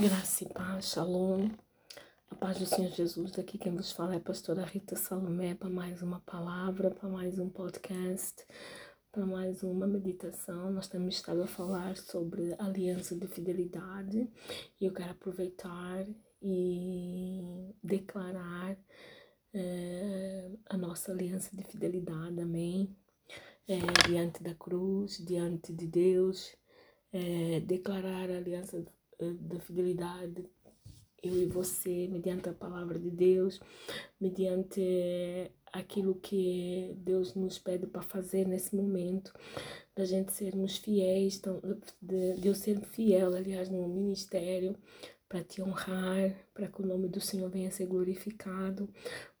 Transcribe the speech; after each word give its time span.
Graça 0.00 0.44
e 0.44 0.48
paz, 0.48 0.92
shalom. 0.92 1.50
A 2.30 2.34
paz 2.34 2.58
do 2.58 2.64
Senhor 2.64 2.90
Jesus, 2.90 3.38
aqui 3.38 3.58
quem 3.58 3.76
vos 3.76 3.92
fala 3.92 4.14
é 4.14 4.16
a 4.16 4.20
pastora 4.20 4.64
Rita 4.64 4.96
Salomé 4.96 5.54
para 5.54 5.68
mais 5.68 6.00
uma 6.00 6.20
palavra, 6.20 6.90
para 6.90 7.06
mais 7.06 7.38
um 7.38 7.50
podcast, 7.50 8.46
para 9.12 9.26
mais 9.26 9.62
uma 9.62 9.86
meditação. 9.86 10.72
Nós 10.72 10.88
temos 10.88 11.16
estado 11.16 11.42
a 11.42 11.46
falar 11.46 11.98
sobre 11.98 12.54
aliança 12.58 13.14
de 13.14 13.26
fidelidade 13.26 14.26
e 14.80 14.86
eu 14.86 14.92
quero 14.94 15.10
aproveitar 15.10 16.06
e 16.40 17.74
declarar 17.84 18.78
é, 19.52 20.50
a 20.64 20.78
nossa 20.78 21.12
aliança 21.12 21.54
de 21.54 21.62
fidelidade, 21.64 22.40
amém? 22.40 22.96
É, 23.68 23.76
diante 24.08 24.42
da 24.42 24.54
cruz, 24.54 25.18
diante 25.18 25.74
de 25.74 25.86
Deus, 25.86 26.56
é, 27.12 27.60
declarar 27.60 28.30
a 28.30 28.38
aliança 28.38 28.82
da 29.24 29.60
fidelidade, 29.60 30.48
eu 31.22 31.42
e 31.42 31.46
você, 31.46 32.08
mediante 32.08 32.48
a 32.48 32.54
palavra 32.54 32.98
de 32.98 33.10
Deus, 33.10 33.60
mediante 34.20 35.50
aquilo 35.72 36.14
que 36.14 36.94
Deus 36.96 37.34
nos 37.34 37.58
pede 37.58 37.86
para 37.86 38.02
fazer 38.02 38.46
nesse 38.46 38.74
momento, 38.74 39.32
da 39.94 40.04
gente 40.04 40.32
sermos 40.32 40.78
fiéis, 40.78 41.40
de, 42.00 42.34
de 42.34 42.48
eu 42.48 42.54
ser 42.54 42.80
fiel, 42.86 43.34
aliás, 43.34 43.68
no 43.68 43.86
ministério, 43.88 44.76
para 45.28 45.44
te 45.44 45.62
honrar, 45.62 46.34
para 46.52 46.66
que 46.66 46.82
o 46.82 46.86
nome 46.86 47.08
do 47.08 47.20
Senhor 47.20 47.48
venha 47.50 47.70
ser 47.70 47.86
glorificado, 47.86 48.88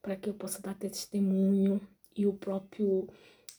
para 0.00 0.16
que 0.16 0.28
eu 0.28 0.34
possa 0.34 0.60
dar 0.62 0.74
testemunho 0.74 1.80
e 2.16 2.26
o 2.26 2.32
próprio 2.32 3.08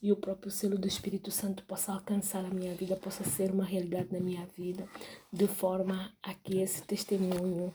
e 0.02 0.12
o 0.12 0.16
próprio 0.16 0.52
selo 0.52 0.78
do 0.78 0.88
Espírito 0.88 1.30
Santo 1.30 1.64
possa 1.64 1.94
alcançar 1.94 2.44
a 2.44 2.50
minha 2.50 2.73
vida, 2.73 2.96
possa 2.96 3.23
ser 3.23 3.52
uma 3.52 3.64
realidade 3.64 4.12
na 4.12 4.20
minha 4.20 4.46
vida, 4.58 4.88
de 5.32 5.48
forma 5.48 6.12
a 6.23 6.34
que 6.34 6.59
esse 6.59 6.82
testemunho 6.82 7.73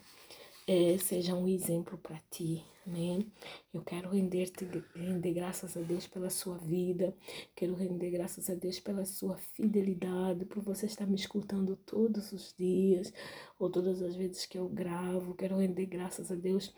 é, 0.66 0.98
seja 0.98 1.34
um 1.34 1.46
exemplo 1.46 1.96
para 1.98 2.20
ti. 2.30 2.64
Amém? 2.84 3.32
Eu 3.74 3.82
quero 3.82 4.10
render-te, 4.10 4.64
render 4.94 5.32
graças 5.32 5.76
a 5.76 5.80
Deus 5.80 6.06
pela 6.06 6.30
sua 6.30 6.56
vida, 6.56 7.14
quero 7.54 7.74
render 7.74 8.10
graças 8.10 8.48
a 8.48 8.54
Deus 8.54 8.78
pela 8.78 9.04
sua 9.04 9.36
fidelidade, 9.36 10.44
por 10.44 10.62
você 10.62 10.86
estar 10.86 11.06
me 11.06 11.16
escutando 11.16 11.76
todos 11.76 12.32
os 12.32 12.54
dias, 12.56 13.12
ou 13.58 13.68
todas 13.70 14.00
as 14.02 14.14
vezes 14.14 14.46
que 14.46 14.58
eu 14.58 14.68
gravo. 14.68 15.34
Quero 15.34 15.58
render 15.58 15.86
graças 15.86 16.30
a 16.30 16.36
Deus 16.36 16.72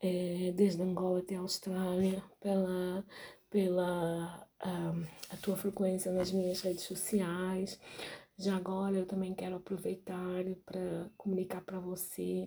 é, 0.00 0.52
desde 0.54 0.80
Angola 0.82 1.18
até 1.20 1.34
a 1.34 1.40
Austrália, 1.40 2.22
pela, 2.40 3.04
pela 3.50 4.47
a, 4.60 5.36
tua 5.42 5.56
frequência 5.56 6.12
nas 6.12 6.32
minhas 6.32 6.60
redes 6.60 6.84
sociais. 6.84 7.78
Já 8.40 8.54
agora 8.56 8.94
eu 8.96 9.04
também 9.04 9.34
quero 9.34 9.56
aproveitar 9.56 10.44
para 10.64 11.10
comunicar 11.16 11.60
para 11.60 11.80
você 11.80 12.46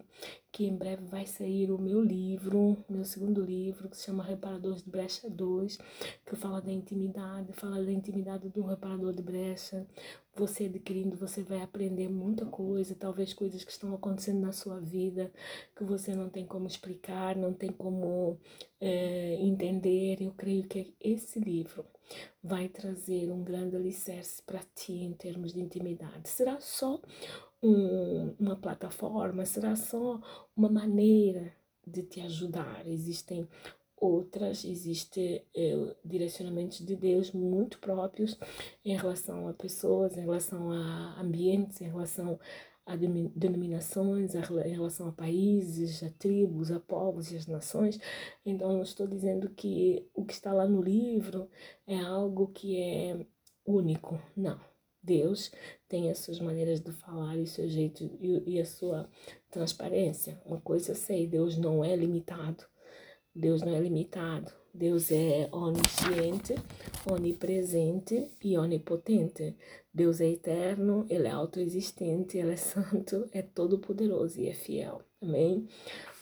que 0.49 0.65
em 0.65 0.73
breve 0.73 1.03
vai 1.05 1.25
sair 1.27 1.69
o 1.69 1.77
meu 1.77 2.01
livro, 2.01 2.77
meu 2.87 3.03
segundo 3.03 3.43
livro, 3.43 3.89
que 3.89 3.97
se 3.97 4.05
chama 4.05 4.23
Reparadores 4.23 4.83
de 4.83 4.89
Brecha 4.89 5.29
2, 5.29 5.77
que 6.25 6.35
fala 6.37 6.61
da 6.61 6.71
intimidade, 6.71 7.51
fala 7.51 7.83
da 7.83 7.91
intimidade 7.91 8.47
do 8.47 8.63
reparador 8.63 9.11
de 9.13 9.21
brecha. 9.21 9.85
Você 10.33 10.65
adquirindo, 10.65 11.17
você 11.17 11.43
vai 11.43 11.61
aprender 11.61 12.07
muita 12.07 12.45
coisa, 12.45 12.95
talvez 12.95 13.33
coisas 13.33 13.65
que 13.65 13.71
estão 13.71 13.93
acontecendo 13.93 14.39
na 14.39 14.53
sua 14.53 14.79
vida 14.79 15.29
que 15.75 15.83
você 15.83 16.15
não 16.15 16.29
tem 16.29 16.45
como 16.45 16.67
explicar, 16.67 17.35
não 17.35 17.53
tem 17.53 17.69
como 17.69 18.39
é, 18.79 19.35
entender. 19.41 20.21
Eu 20.21 20.31
creio 20.31 20.63
que 20.63 20.93
esse 21.01 21.37
livro 21.37 21.85
vai 22.43 22.67
trazer 22.67 23.31
um 23.31 23.43
grande 23.43 23.75
alicerce 23.75 24.41
para 24.43 24.61
ti 24.75 24.93
em 24.93 25.13
termos 25.13 25.53
de 25.53 25.61
intimidade. 25.61 26.29
Será 26.29 26.59
só 26.59 26.99
um, 27.61 28.33
uma 28.39 28.55
plataforma, 28.55 29.45
será 29.45 29.75
só 29.75 30.19
uma 30.55 30.69
maneira 30.69 31.53
de 31.85 32.03
te 32.03 32.21
ajudar. 32.21 32.87
Existem 32.87 33.47
outras, 34.01 34.65
existem 34.65 35.45
eh, 35.55 35.95
direcionamentos 36.03 36.79
de 36.79 36.95
Deus 36.95 37.31
muito 37.31 37.77
próprios 37.77 38.35
em 38.83 38.97
relação 38.97 39.47
a 39.47 39.53
pessoas, 39.53 40.17
em 40.17 40.21
relação 40.21 40.71
a 40.71 41.21
ambientes, 41.21 41.79
em 41.81 41.85
relação 41.85 42.33
a 42.33 42.70
denominações, 43.35 44.35
em 44.35 44.71
relação 44.71 45.07
a 45.07 45.11
países, 45.11 46.03
a 46.03 46.09
tribos, 46.09 46.71
a 46.71 46.79
povos 46.79 47.31
e 47.31 47.37
as 47.37 47.47
nações. 47.47 47.99
Então, 48.45 48.73
não 48.73 48.81
estou 48.81 49.07
dizendo 49.07 49.49
que 49.49 50.07
o 50.13 50.25
que 50.25 50.33
está 50.33 50.51
lá 50.53 50.67
no 50.67 50.81
livro 50.81 51.49
é 51.87 51.99
algo 51.99 52.47
que 52.47 52.79
é 52.79 53.25
único, 53.65 54.19
não. 54.35 54.59
Deus 55.03 55.51
tem 55.87 56.11
as 56.11 56.19
suas 56.19 56.39
maneiras 56.39 56.79
de 56.79 56.91
falar 56.91 57.35
e 57.35 57.47
seu 57.47 57.67
jeito 57.67 58.03
e, 58.21 58.55
e 58.55 58.59
a 58.59 58.65
sua 58.65 59.09
transparência. 59.49 60.39
Uma 60.45 60.61
coisa 60.61 60.91
eu 60.91 60.95
sei, 60.95 61.25
Deus 61.25 61.57
não 61.57 61.83
é 61.83 61.95
limitado. 61.95 62.65
Deus 63.33 63.61
não 63.61 63.73
é 63.73 63.79
limitado. 63.79 64.60
Deus 64.73 65.11
é 65.11 65.49
onisciente, 65.51 66.55
onipresente 67.09 68.29
e 68.43 68.57
onipotente. 68.57 69.55
Deus 69.93 70.21
é 70.21 70.29
eterno, 70.29 71.05
Ele 71.09 71.27
é 71.27 71.31
autoexistente, 71.31 72.37
Ele 72.37 72.53
é 72.53 72.55
santo, 72.57 73.27
é 73.31 73.41
todo-poderoso 73.41 74.39
e 74.39 74.47
é 74.47 74.53
fiel. 74.53 75.01
Amém? 75.21 75.67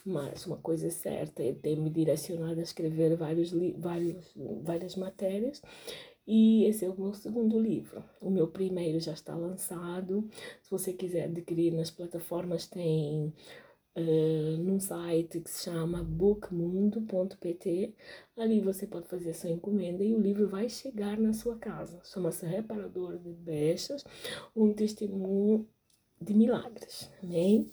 Mas 0.04 0.46
uma 0.46 0.56
coisa 0.56 0.88
é 0.88 0.90
certa, 0.90 1.42
Ele 1.42 1.58
tem 1.58 1.76
me 1.76 1.90
direcionado 1.90 2.58
a 2.58 2.62
escrever 2.62 3.16
vários, 3.16 3.52
vários, 3.78 4.32
várias 4.62 4.96
matérias 4.96 5.62
e 6.32 6.64
esse 6.66 6.84
é 6.84 6.88
o 6.88 6.96
meu 6.96 7.12
segundo 7.12 7.58
livro. 7.58 8.04
O 8.20 8.30
meu 8.30 8.46
primeiro 8.46 9.00
já 9.00 9.12
está 9.12 9.34
lançado. 9.34 10.28
Se 10.62 10.70
você 10.70 10.92
quiser 10.92 11.24
adquirir 11.24 11.72
nas 11.72 11.90
plataformas, 11.90 12.68
tem 12.68 13.32
uh, 13.96 14.56
num 14.58 14.80
site 14.80 15.40
que 15.40 15.50
se 15.50 15.64
chama 15.64 16.02
bookmundo.pt. 16.02 17.94
Ali 18.36 18.60
você 18.60 18.86
pode 18.86 19.08
fazer 19.08 19.30
a 19.30 19.34
sua 19.34 19.50
encomenda 19.50 20.04
e 20.04 20.14
o 20.14 20.20
livro 20.20 20.48
vai 20.48 20.68
chegar 20.68 21.18
na 21.18 21.32
sua 21.32 21.56
casa. 21.56 22.00
Chama-se 22.04 22.46
Reparador 22.46 23.18
de 23.18 23.32
Brechas, 23.32 24.04
um 24.54 24.72
testemunho 24.72 25.68
de 26.20 26.34
milagres. 26.34 27.10
Amém? 27.22 27.70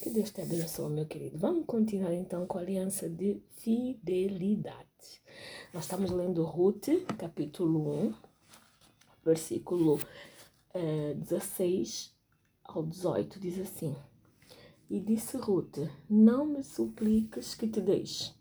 Que 0.00 0.10
Deus 0.10 0.30
te 0.30 0.40
abençoe, 0.40 0.92
meu 0.92 1.06
querido. 1.06 1.38
Vamos 1.38 1.66
continuar 1.66 2.14
então 2.14 2.46
com 2.46 2.58
a 2.58 2.60
aliança 2.60 3.08
de 3.08 3.42
fidelidade. 3.56 4.86
Nós 5.74 5.84
estamos 5.84 6.10
lendo 6.10 6.44
Ruth, 6.44 6.88
capítulo 7.18 8.06
1, 8.06 8.14
versículo 9.24 9.98
é, 10.72 11.14
16 11.14 12.14
ao 12.64 12.84
18, 12.84 13.40
diz 13.40 13.58
assim. 13.58 13.94
E 14.90 14.98
disse 15.00 15.36
Ruth: 15.36 15.78
Não 16.08 16.46
me 16.46 16.62
supliques 16.64 17.54
que 17.54 17.68
te 17.68 17.80
deixe, 17.80 18.32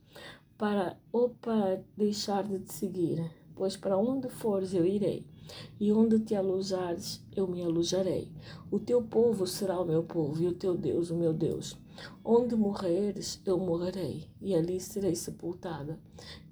para 0.58 0.97
ou 1.12 1.30
para 1.30 1.84
deixar 1.96 2.44
de 2.44 2.59
te 2.59 2.74
seguir, 2.74 3.30
pois 3.53 3.75
para 3.75 3.97
onde 3.97 4.30
fores 4.30 4.74
eu 4.74 4.86
irei, 4.86 5.25
e 5.80 5.91
onde 5.91 6.19
te 6.19 6.36
alojares 6.36 7.22
eu 7.36 7.47
me 7.47 7.62
alojarei. 7.62 8.31
O 8.72 8.80
teu 8.80 9.02
povo 9.02 9.46
será 9.46 9.78
o 9.80 9.86
meu 9.86 10.03
povo, 10.03 10.41
e 10.41 10.47
o 10.47 10.53
teu 10.53 10.75
Deus 10.75 11.09
o 11.09 11.18
meu 11.18 11.34
Deus. 11.34 11.78
Onde 12.24 12.56
morreres, 12.56 13.41
eu 13.46 13.57
morrerei, 13.57 14.30
e 14.40 14.56
ali 14.56 14.80
serei 14.80 15.16
sepultada. 15.16 16.00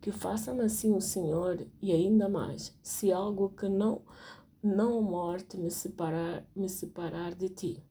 Que 0.01 0.11
faça-me 0.11 0.61
assim 0.61 0.93
o 0.93 0.99
Senhor, 0.99 1.65
e 1.81 1.91
ainda 1.93 2.27
mais, 2.27 2.77
se 2.83 3.13
algo 3.13 3.49
que 3.49 3.69
não 3.69 4.01
não 4.61 4.97
a 4.97 5.01
morte 5.01 5.57
me 5.57 5.69
separar, 5.69 6.43
me 6.55 6.67
separar 6.67 7.35
de 7.35 7.49
ti. 7.49 7.83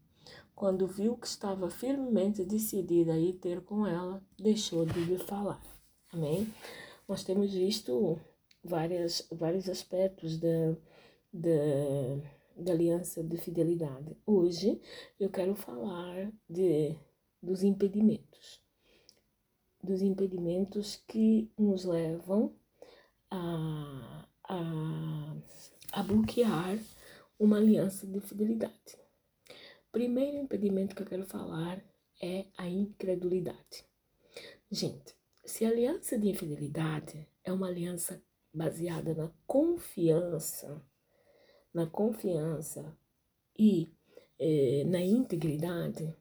Quando 0.54 0.87
viu 0.87 1.16
que 1.16 1.26
estava 1.26 1.69
firmemente 1.69 2.44
decidida 2.44 3.15
a 3.15 3.19
ir 3.19 3.34
ter 3.34 3.60
com 3.62 3.87
ela, 3.87 4.22
deixou 4.38 4.87
de 4.87 5.00
lhe 5.04 5.19
falar. 5.19 5.60
Amém? 6.12 6.53
Nós 7.09 7.25
temos 7.25 7.53
visto 7.53 8.20
várias, 8.62 9.26
vários 9.32 9.69
aspectos 9.69 10.38
da, 10.38 10.76
da, 11.32 11.50
da 12.56 12.72
aliança 12.72 13.22
de 13.22 13.37
fidelidade. 13.37 14.16
Hoje 14.25 14.81
eu 15.19 15.28
quero 15.28 15.56
falar 15.56 16.32
de, 16.48 16.97
dos 17.43 17.64
impedimentos. 17.64 18.62
Dos 19.82 20.02
impedimentos 20.02 21.02
que 21.08 21.50
nos 21.58 21.84
levam 21.84 22.55
a, 23.28 24.28
a, 24.44 25.37
a 25.93 26.02
bloquear 26.05 26.78
uma 27.38 27.56
aliança 27.56 28.06
de 28.06 28.20
fidelidade. 28.20 29.03
Primeiro 29.94 30.38
impedimento 30.38 30.93
que 30.93 31.02
eu 31.02 31.06
quero 31.06 31.25
falar 31.25 31.81
é 32.20 32.46
a 32.58 32.69
incredulidade. 32.69 33.87
Gente, 34.69 35.14
se 35.44 35.64
a 35.64 35.69
aliança 35.69 36.19
de 36.19 36.31
infidelidade 36.31 37.29
é 37.44 37.52
uma 37.52 37.69
aliança 37.69 38.20
baseada 38.52 39.14
na 39.14 39.31
confiança, 39.46 40.85
na 41.73 41.87
confiança 41.87 42.99
e 43.56 43.88
eh, 44.37 44.82
na 44.85 45.00
integridade, 45.00 46.12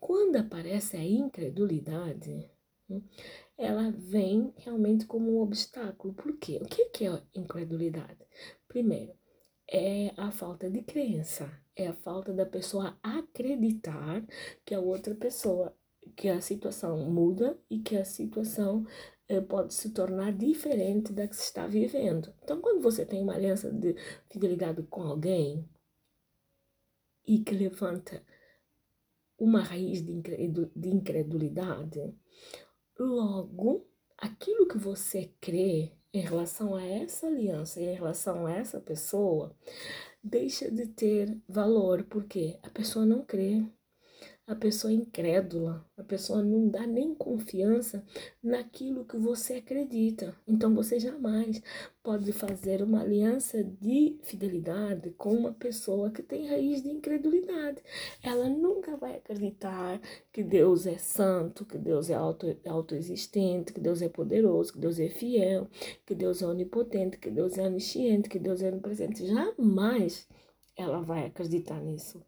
quando 0.00 0.34
aparece 0.34 0.96
a 0.96 1.04
incredulidade, 1.04 2.50
ela 3.56 3.92
vem 3.92 4.52
realmente 4.56 5.06
como 5.06 5.36
um 5.36 5.40
obstáculo. 5.40 6.12
Por 6.14 6.36
quê? 6.36 6.58
O 6.60 6.66
que 6.66 7.06
é 7.06 7.22
incredulidade? 7.32 8.26
Primeiro, 8.66 9.14
é 9.68 10.12
a 10.16 10.32
falta 10.32 10.68
de 10.68 10.82
crença 10.82 11.59
é 11.76 11.86
a 11.88 11.94
falta 11.94 12.32
da 12.32 12.46
pessoa 12.46 12.98
acreditar 13.02 14.24
que 14.64 14.74
a 14.74 14.80
outra 14.80 15.14
pessoa, 15.14 15.76
que 16.16 16.28
a 16.28 16.40
situação 16.40 17.10
muda 17.10 17.58
e 17.70 17.78
que 17.80 17.96
a 17.96 18.04
situação 18.04 18.84
eh, 19.28 19.40
pode 19.40 19.74
se 19.74 19.90
tornar 19.90 20.32
diferente 20.32 21.12
da 21.12 21.28
que 21.28 21.36
se 21.36 21.44
está 21.44 21.66
vivendo. 21.66 22.34
Então, 22.42 22.60
quando 22.60 22.82
você 22.82 23.06
tem 23.06 23.22
uma 23.22 23.34
aliança 23.34 23.70
de 23.72 23.94
fidelidade 24.30 24.82
com 24.84 25.02
alguém 25.02 25.68
e 27.26 27.38
que 27.38 27.54
levanta 27.54 28.24
uma 29.38 29.60
raiz 29.62 30.02
de 30.02 30.88
incredulidade, 30.88 32.14
logo 32.98 33.88
aquilo 34.18 34.68
que 34.68 34.76
você 34.76 35.32
crê 35.40 35.92
em 36.12 36.20
relação 36.20 36.74
a 36.74 36.84
essa 36.84 37.26
aliança, 37.26 37.80
em 37.80 37.94
relação 37.94 38.46
a 38.46 38.52
essa 38.52 38.80
pessoa, 38.80 39.56
deixa 40.22 40.70
de 40.70 40.86
ter 40.86 41.40
valor, 41.48 42.04
porque 42.04 42.58
a 42.62 42.70
pessoa 42.70 43.04
não 43.06 43.24
crê 43.24 43.64
a 44.50 44.54
pessoa 44.56 44.92
é 44.92 44.96
incrédula, 44.96 45.86
a 45.96 46.02
pessoa 46.02 46.42
não 46.42 46.68
dá 46.68 46.84
nem 46.84 47.14
confiança 47.14 48.04
naquilo 48.42 49.04
que 49.04 49.16
você 49.16 49.54
acredita. 49.54 50.34
Então 50.44 50.74
você 50.74 50.98
jamais 50.98 51.62
pode 52.02 52.32
fazer 52.32 52.82
uma 52.82 53.00
aliança 53.00 53.62
de 53.62 54.18
fidelidade 54.24 55.10
com 55.12 55.34
uma 55.34 55.52
pessoa 55.52 56.10
que 56.10 56.20
tem 56.20 56.48
raiz 56.48 56.82
de 56.82 56.88
incredulidade. 56.88 57.80
Ela 58.24 58.48
nunca 58.48 58.96
vai 58.96 59.18
acreditar 59.18 60.00
que 60.32 60.42
Deus 60.42 60.84
é 60.84 60.98
santo, 60.98 61.64
que 61.64 61.78
Deus 61.78 62.10
é 62.10 62.14
auto, 62.14 62.58
autoexistente, 62.66 63.72
que 63.72 63.80
Deus 63.80 64.02
é 64.02 64.08
poderoso, 64.08 64.72
que 64.72 64.80
Deus 64.80 64.98
é 64.98 65.08
fiel, 65.08 65.68
que 66.04 66.12
Deus 66.12 66.42
é 66.42 66.46
onipotente, 66.48 67.18
que 67.18 67.30
Deus 67.30 67.56
é 67.56 67.62
onisciente, 67.62 68.28
que 68.28 68.40
Deus 68.40 68.60
é 68.62 68.68
onipresente. 68.68 69.24
Jamais 69.24 70.26
ela 70.76 71.00
vai 71.00 71.26
acreditar 71.26 71.80
nisso. 71.80 72.20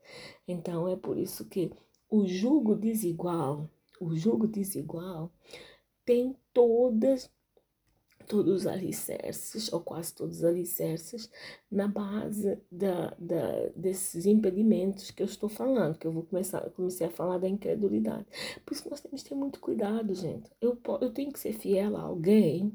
Então 0.47 0.87
é 0.87 0.95
por 0.95 1.19
isso 1.19 1.49
que 1.49 1.73
o 2.13 2.27
jugo 2.27 2.75
desigual, 2.75 3.71
o 3.99 4.15
jugo 4.15 4.47
desigual 4.47 5.33
tem 6.05 6.37
todas 6.53 7.31
todos 8.27 8.63
os 8.63 8.67
alicerces, 8.67 9.73
ou 9.73 9.81
quase 9.81 10.15
todos 10.15 10.39
os 10.39 10.45
alicerces, 10.45 11.29
na 11.71 11.89
base 11.89 12.57
da, 12.71 13.15
da, 13.19 13.67
desses 13.75 14.27
impedimentos 14.27 15.11
que 15.11 15.23
eu 15.23 15.27
estou 15.27 15.49
falando, 15.49 15.99
que 15.99 16.07
eu 16.07 16.13
vou 16.13 16.23
começar 16.23 16.61
comecei 16.71 17.07
a 17.07 17.11
falar 17.11 17.39
da 17.39 17.49
incredulidade. 17.49 18.25
Por 18.65 18.75
isso 18.75 18.89
nós 18.89 19.01
temos 19.01 19.23
que 19.23 19.31
ter 19.31 19.35
muito 19.35 19.59
cuidado, 19.59 20.15
gente. 20.15 20.51
Eu, 20.61 20.79
eu 21.01 21.11
tenho 21.11 21.33
que 21.33 21.41
ser 21.41 21.53
fiel 21.53 21.97
a 21.97 22.03
alguém, 22.03 22.73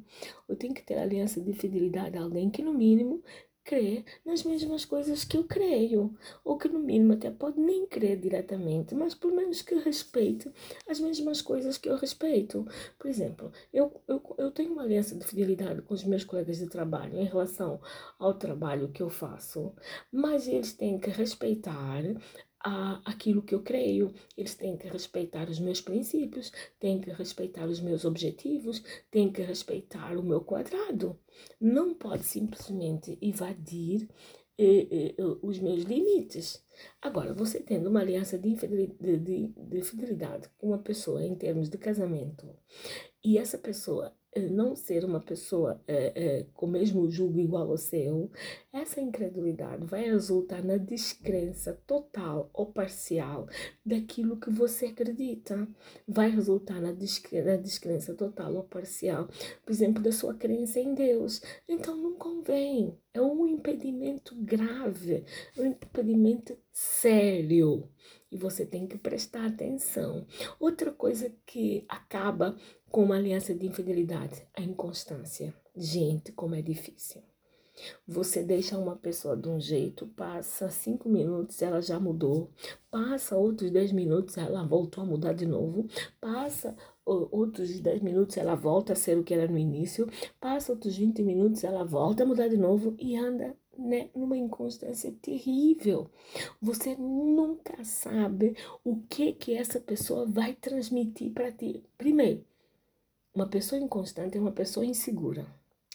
eu 0.50 0.56
tenho 0.56 0.74
que 0.74 0.84
ter 0.84 0.98
aliança 0.98 1.40
de 1.40 1.54
fidelidade 1.54 2.18
a 2.18 2.22
alguém 2.22 2.50
que, 2.50 2.62
no 2.62 2.74
mínimo, 2.74 3.24
crê 3.68 4.06
nas 4.26 4.44
mesmas 4.44 4.86
coisas 4.86 5.26
que 5.26 5.38
eu 5.38 5.44
creio, 5.44 6.16
ou 6.44 6.58
que 6.58 6.70
no 6.70 6.80
mínimo 6.80 7.14
até 7.14 7.30
pode 7.30 7.60
nem 7.60 7.86
crer 7.86 8.18
diretamente, 8.18 8.96
mas 8.96 9.14
pelo 9.14 9.36
menos 9.36 9.62
que 9.62 9.76
respeite 9.76 10.50
as 10.90 11.02
mesmas 11.02 11.42
coisas 11.42 11.78
que 11.78 11.90
eu 11.90 11.98
respeito. 11.98 12.66
Por 12.98 13.10
exemplo, 13.10 13.52
eu, 13.74 13.92
eu, 14.08 14.22
eu 14.38 14.52
tenho 14.52 14.72
uma 14.72 14.84
aliança 14.84 15.16
de 15.16 15.26
fidelidade 15.26 15.82
com 15.82 15.94
os 15.94 16.06
meus 16.06 16.24
colegas 16.24 16.60
de 16.60 16.68
trabalho 16.68 17.20
em 17.20 17.26
relação 17.26 17.82
ao 18.18 18.34
trabalho 18.34 18.90
que 18.90 19.04
eu 19.04 19.10
faço, 19.10 19.74
mas 20.10 20.48
eles 20.48 20.72
têm 20.72 20.98
que 20.98 21.10
respeitar 21.10 22.04
a 22.64 23.02
aquilo 23.06 23.42
que 23.42 23.56
eu 23.56 23.62
creio. 23.62 24.14
Eles 24.38 24.56
têm 24.56 24.78
que 24.78 24.88
respeitar 24.88 25.50
os 25.50 25.60
meus 25.60 25.82
princípios, 25.82 26.52
têm 26.80 27.00
que 27.00 27.12
respeitar 27.12 27.66
os 27.66 27.80
meus 27.80 28.06
objetivos, 28.06 28.84
têm 29.12 29.32
que 29.32 29.42
respeitar 29.42 30.18
o 30.18 30.24
meu 30.24 30.42
quadrado. 30.42 31.20
Não 31.60 31.94
pode 31.94 32.24
simplesmente 32.24 33.18
invadir 33.22 34.08
eh, 34.58 35.14
eh, 35.18 35.24
os 35.42 35.60
meus 35.60 35.84
limites. 35.84 36.64
Agora, 37.02 37.34
você 37.34 37.60
tendo 37.60 37.90
uma 37.90 38.02
aliança 38.02 38.38
de, 38.40 38.56
de, 38.56 39.48
de 39.48 39.82
fidelidade 39.82 40.50
com 40.58 40.68
uma 40.68 40.80
pessoa 40.80 41.24
em 41.24 41.36
termos 41.36 41.70
de 41.70 41.78
casamento 41.78 42.48
e 43.24 43.38
essa 43.38 43.58
pessoa 43.58 44.17
não 44.40 44.76
ser 44.76 45.04
uma 45.04 45.20
pessoa 45.20 45.82
é, 45.88 46.14
é, 46.16 46.46
com 46.54 46.66
o 46.66 46.70
mesmo 46.70 47.10
julgo 47.10 47.40
igual 47.40 47.70
ao 47.70 47.78
seu, 47.78 48.32
essa 48.72 49.02
incredulidade 49.02 49.86
vai 49.86 50.04
resultar 50.04 50.64
na 50.64 50.78
descrença 50.78 51.74
total 51.86 52.50
ou 52.54 52.68
parcial 52.68 53.48
daquilo 53.86 54.40
que 54.40 54.50
você 54.50 54.88
acredita. 54.88 55.68
Vai 56.08 56.30
resultar 56.30 56.80
na, 56.82 56.92
descre 56.92 57.42
na 57.42 57.56
descrença 57.56 58.14
total 58.14 58.56
ou 58.56 58.64
parcial, 58.64 59.28
por 59.66 59.72
exemplo, 59.72 60.02
da 60.02 60.12
sua 60.12 60.34
crença 60.34 60.80
em 60.80 60.94
Deus. 60.94 61.42
Então 61.68 61.96
não 61.96 62.14
convém. 62.14 62.98
É 63.14 63.22
um 63.22 63.48
impedimento 63.48 64.36
grave, 64.36 65.26
um 65.58 65.66
impedimento 65.66 66.56
sério 66.72 67.90
e 68.32 68.38
você 68.38 68.66
tem 68.66 68.86
que 68.88 68.98
prestar 68.98 69.46
atenção. 69.46 70.26
Outra 70.60 70.92
coisa 70.92 71.34
que 71.46 71.86
acaba 71.88 72.56
com 72.92 73.04
uma 73.04 73.16
aliança 73.16 73.54
de 73.54 73.66
infidelidade, 73.66 74.46
a 74.54 74.62
inconstância. 74.62 75.54
Gente, 75.76 76.32
como 76.32 76.56
é 76.56 76.62
difícil. 76.62 77.22
Você 78.08 78.42
deixa 78.42 78.78
uma 78.78 78.96
pessoa 78.96 79.38
de 79.38 79.48
um 79.48 79.60
jeito, 79.60 80.08
passa 80.08 80.70
cinco 80.70 81.08
minutos, 81.08 81.62
ela 81.62 81.80
já 81.80 82.00
mudou, 82.00 82.50
passa 82.90 83.38
outros 83.38 83.70
dez 83.70 83.92
minutos, 83.92 84.36
ela 84.38 84.66
voltou 84.66 85.04
a 85.04 85.08
mudar 85.08 85.34
de 85.34 85.46
novo, 85.46 85.88
passa 86.20 86.76
outros 87.06 87.80
dez 87.80 88.02
minutos, 88.02 88.38
ela 88.38 88.56
volta 88.56 88.94
a 88.94 88.96
ser 88.96 89.18
o 89.18 89.24
que 89.24 89.34
era 89.34 89.48
no 89.48 89.58
início, 89.58 90.08
passa 90.40 90.72
outros 90.72 90.98
20 90.98 91.22
minutos, 91.24 91.64
ela 91.64 91.84
volta 91.84 92.24
a 92.24 92.26
mudar 92.26 92.48
de 92.48 92.58
novo 92.58 92.96
e 93.00 93.16
anda 93.16 93.56
né, 93.78 94.10
numa 94.16 94.36
inconstância 94.38 95.14
terrível. 95.22 96.10
Você 96.62 96.96
nunca 96.96 97.84
sabe 97.84 98.56
o 98.84 98.98
que 99.08 99.34
que 99.34 99.54
essa 99.54 99.80
pessoa 99.80 100.26
vai 100.26 100.54
transmitir 100.54 101.32
para 101.32 101.52
ti. 101.52 101.84
Primeiro, 101.98 102.44
uma 103.38 103.48
pessoa 103.48 103.80
inconstante 103.80 104.36
é 104.36 104.42
uma 104.42 104.52
pessoa 104.52 104.84
insegura. 104.84 105.46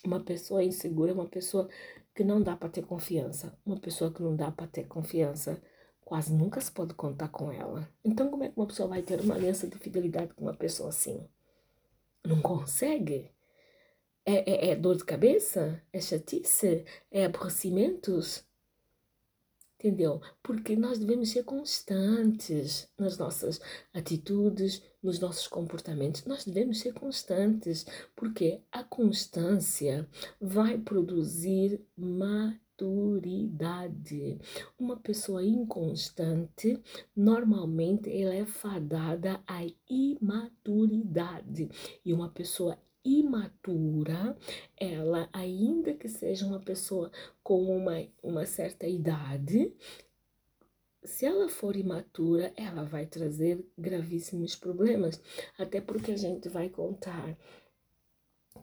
Uma 0.04 0.20
pessoa 0.20 0.62
insegura 0.62 1.10
é 1.10 1.14
uma 1.14 1.26
pessoa 1.26 1.68
que 2.14 2.22
não 2.22 2.40
dá 2.40 2.56
para 2.56 2.68
ter 2.68 2.82
confiança. 2.82 3.58
Uma 3.66 3.80
pessoa 3.80 4.12
que 4.12 4.22
não 4.22 4.36
dá 4.36 4.52
para 4.52 4.68
ter 4.68 4.86
confiança, 4.86 5.60
quase 6.04 6.32
nunca 6.32 6.60
se 6.60 6.70
pode 6.70 6.94
contar 6.94 7.30
com 7.30 7.50
ela. 7.50 7.92
Então, 8.04 8.30
como 8.30 8.44
é 8.44 8.48
que 8.48 8.56
uma 8.56 8.68
pessoa 8.68 8.88
vai 8.88 9.02
ter 9.02 9.20
uma 9.20 9.34
aliança 9.34 9.66
de 9.66 9.76
fidelidade 9.76 10.32
com 10.34 10.44
uma 10.44 10.54
pessoa 10.54 10.90
assim? 10.90 11.28
Não 12.24 12.40
consegue? 12.40 13.28
É, 14.24 14.68
é, 14.68 14.70
é 14.70 14.76
dor 14.76 14.96
de 14.96 15.04
cabeça? 15.04 15.82
É 15.92 16.00
chatice? 16.00 16.84
É 17.10 17.24
aborrecimentos? 17.24 18.46
Entendeu? 19.82 20.20
Porque 20.42 20.76
nós 20.76 20.98
devemos 21.00 21.30
ser 21.30 21.42
constantes 21.42 22.88
nas 22.96 23.18
nossas 23.18 23.60
atitudes, 23.92 24.80
nos 25.02 25.18
nossos 25.18 25.48
comportamentos. 25.48 26.24
Nós 26.24 26.44
devemos 26.44 26.78
ser 26.78 26.94
constantes, 26.94 27.84
porque 28.14 28.62
a 28.70 28.84
constância 28.84 30.08
vai 30.40 30.78
produzir 30.78 31.84
maturidade. 31.96 32.78
Uma 34.78 34.96
pessoa 34.96 35.44
inconstante, 35.44 36.80
normalmente, 37.16 38.08
ela 38.10 38.34
é 38.34 38.46
fadada 38.46 39.42
à 39.46 39.66
imaturidade. 39.90 41.68
E 42.04 42.12
uma 42.12 42.28
pessoa 42.28 42.78
imatura, 43.04 44.36
ela, 44.76 45.28
ainda 45.32 45.94
que 45.94 46.08
seja 46.08 46.46
uma 46.46 46.60
pessoa 46.60 47.10
com 47.42 47.76
uma, 47.76 48.06
uma 48.22 48.46
certa 48.46 48.86
idade, 48.86 49.74
se 51.04 51.26
ela 51.26 51.48
for 51.48 51.76
imatura, 51.76 52.52
ela 52.56 52.84
vai 52.84 53.06
trazer 53.06 53.64
gravíssimos 53.76 54.54
problemas, 54.54 55.20
até 55.58 55.80
porque 55.80 56.12
a 56.12 56.16
gente 56.16 56.48
vai 56.48 56.68
contar 56.68 57.36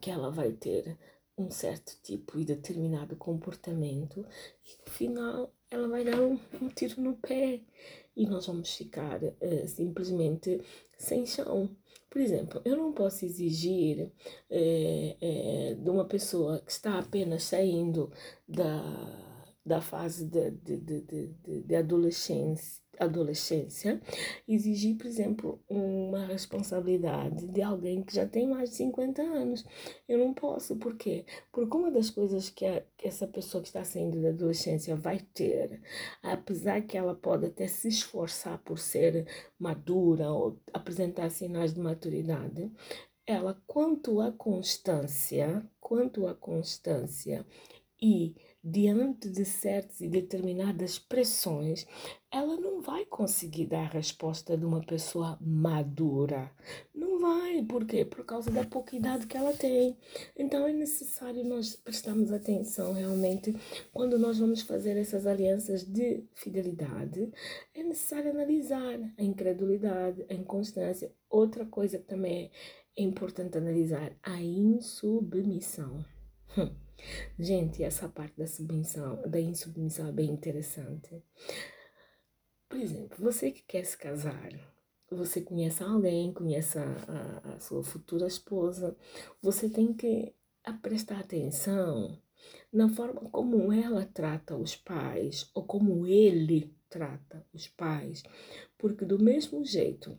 que 0.00 0.10
ela 0.10 0.30
vai 0.30 0.52
ter 0.52 0.98
um 1.36 1.50
certo 1.50 1.98
tipo 2.02 2.38
e 2.38 2.44
determinado 2.44 3.16
comportamento 3.16 4.26
e 4.64 4.76
no 4.86 4.92
final 4.92 5.54
ela 5.70 5.88
vai 5.88 6.04
dar 6.04 6.20
um, 6.20 6.38
um 6.60 6.68
tiro 6.68 7.00
no 7.00 7.16
pé 7.16 7.60
e 8.16 8.26
nós 8.26 8.46
vamos 8.46 8.74
ficar 8.74 9.22
uh, 9.22 9.68
simplesmente 9.68 10.60
sem 10.98 11.24
chão. 11.26 11.70
Por 12.08 12.20
exemplo, 12.20 12.60
eu 12.64 12.76
não 12.76 12.92
posso 12.92 13.24
exigir 13.24 14.10
é, 14.50 15.16
é, 15.20 15.74
de 15.74 15.90
uma 15.90 16.04
pessoa 16.04 16.60
que 16.60 16.72
está 16.72 16.98
apenas 16.98 17.44
saindo 17.44 18.12
da, 18.48 19.40
da 19.64 19.80
fase 19.80 20.24
de, 20.26 20.50
de, 20.50 20.76
de, 20.78 21.00
de, 21.28 21.62
de 21.62 21.76
adolescência, 21.76 22.82
adolescência, 23.00 24.00
exigir, 24.46 24.96
por 24.96 25.06
exemplo, 25.06 25.58
uma 25.68 26.26
responsabilidade 26.26 27.46
de 27.46 27.62
alguém 27.62 28.02
que 28.02 28.14
já 28.14 28.26
tem 28.26 28.46
mais 28.46 28.70
de 28.70 28.76
50 28.76 29.22
anos. 29.22 29.64
Eu 30.06 30.18
não 30.18 30.34
posso, 30.34 30.76
por 30.76 30.96
quê? 30.96 31.24
Porque 31.50 31.76
uma 31.76 31.90
das 31.90 32.10
coisas 32.10 32.50
que, 32.50 32.66
a, 32.66 32.82
que 32.96 33.08
essa 33.08 33.26
pessoa 33.26 33.62
que 33.62 33.68
está 33.68 33.82
saindo 33.82 34.20
da 34.20 34.28
adolescência 34.28 34.94
vai 34.94 35.18
ter, 35.32 35.80
apesar 36.22 36.82
que 36.82 36.96
ela 36.96 37.14
pode 37.14 37.46
até 37.46 37.66
se 37.66 37.88
esforçar 37.88 38.58
por 38.58 38.78
ser 38.78 39.26
madura 39.58 40.30
ou 40.30 40.58
apresentar 40.72 41.30
sinais 41.30 41.72
de 41.72 41.80
maturidade, 41.80 42.70
ela, 43.26 43.62
quanto 43.66 44.20
à 44.20 44.30
constância, 44.32 45.64
quanto 45.80 46.26
à 46.26 46.34
constância 46.34 47.46
e 48.02 48.34
diante 48.62 49.30
de 49.30 49.44
certas 49.44 50.00
e 50.00 50.08
determinadas 50.08 50.98
pressões, 50.98 51.86
ela 52.30 52.56
não 52.56 52.80
vai 52.80 53.04
conseguir 53.06 53.66
dar 53.66 53.84
a 53.84 53.88
resposta 53.88 54.56
de 54.56 54.64
uma 54.64 54.80
pessoa 54.84 55.38
madura. 55.40 56.50
Não 56.94 57.18
vai, 57.20 57.62
por 57.62 57.86
quê? 57.86 58.04
Por 58.04 58.24
causa 58.24 58.50
da 58.50 58.64
pouca 58.64 58.94
idade 58.94 59.26
que 59.26 59.36
ela 59.36 59.52
tem. 59.52 59.96
Então 60.36 60.66
é 60.66 60.72
necessário 60.72 61.42
nós 61.42 61.74
prestarmos 61.74 62.32
atenção 62.32 62.92
realmente 62.92 63.54
quando 63.92 64.18
nós 64.18 64.38
vamos 64.38 64.60
fazer 64.62 64.96
essas 64.96 65.26
alianças 65.26 65.84
de 65.84 66.24
fidelidade. 66.34 67.32
É 67.74 67.82
necessário 67.82 68.30
analisar 68.30 68.98
a 69.18 69.22
incredulidade, 69.22 70.24
a 70.28 70.34
inconstância. 70.34 71.12
Outra 71.28 71.64
coisa 71.64 71.98
que 71.98 72.04
também 72.04 72.50
é 72.96 73.02
importante 73.02 73.56
analisar, 73.56 74.12
a 74.22 74.40
insubmissão. 74.40 76.04
Hum. 76.58 76.89
Gente, 77.38 77.82
essa 77.82 78.08
parte 78.08 78.36
da 78.36 78.46
submissão, 78.46 79.20
da 79.28 79.40
insubmissão 79.40 80.08
é 80.08 80.12
bem 80.12 80.30
interessante. 80.30 81.22
Por 82.68 82.78
exemplo, 82.78 83.16
você 83.18 83.50
que 83.50 83.62
quer 83.62 83.84
se 83.84 83.96
casar, 83.96 84.50
você 85.10 85.40
conhece 85.40 85.82
alguém, 85.82 86.32
conhece 86.32 86.78
a, 86.78 86.84
a, 86.84 87.54
a 87.54 87.60
sua 87.60 87.82
futura 87.82 88.26
esposa, 88.26 88.96
você 89.42 89.68
tem 89.68 89.92
que 89.92 90.32
prestar 90.82 91.18
atenção 91.18 92.18
na 92.72 92.88
forma 92.88 93.28
como 93.30 93.72
ela 93.72 94.06
trata 94.06 94.56
os 94.56 94.76
pais 94.76 95.50
ou 95.54 95.64
como 95.64 96.06
ele 96.06 96.74
trata 96.88 97.44
os 97.52 97.66
pais, 97.68 98.22
porque 98.78 99.04
do 99.04 99.18
mesmo 99.18 99.64
jeito 99.64 100.18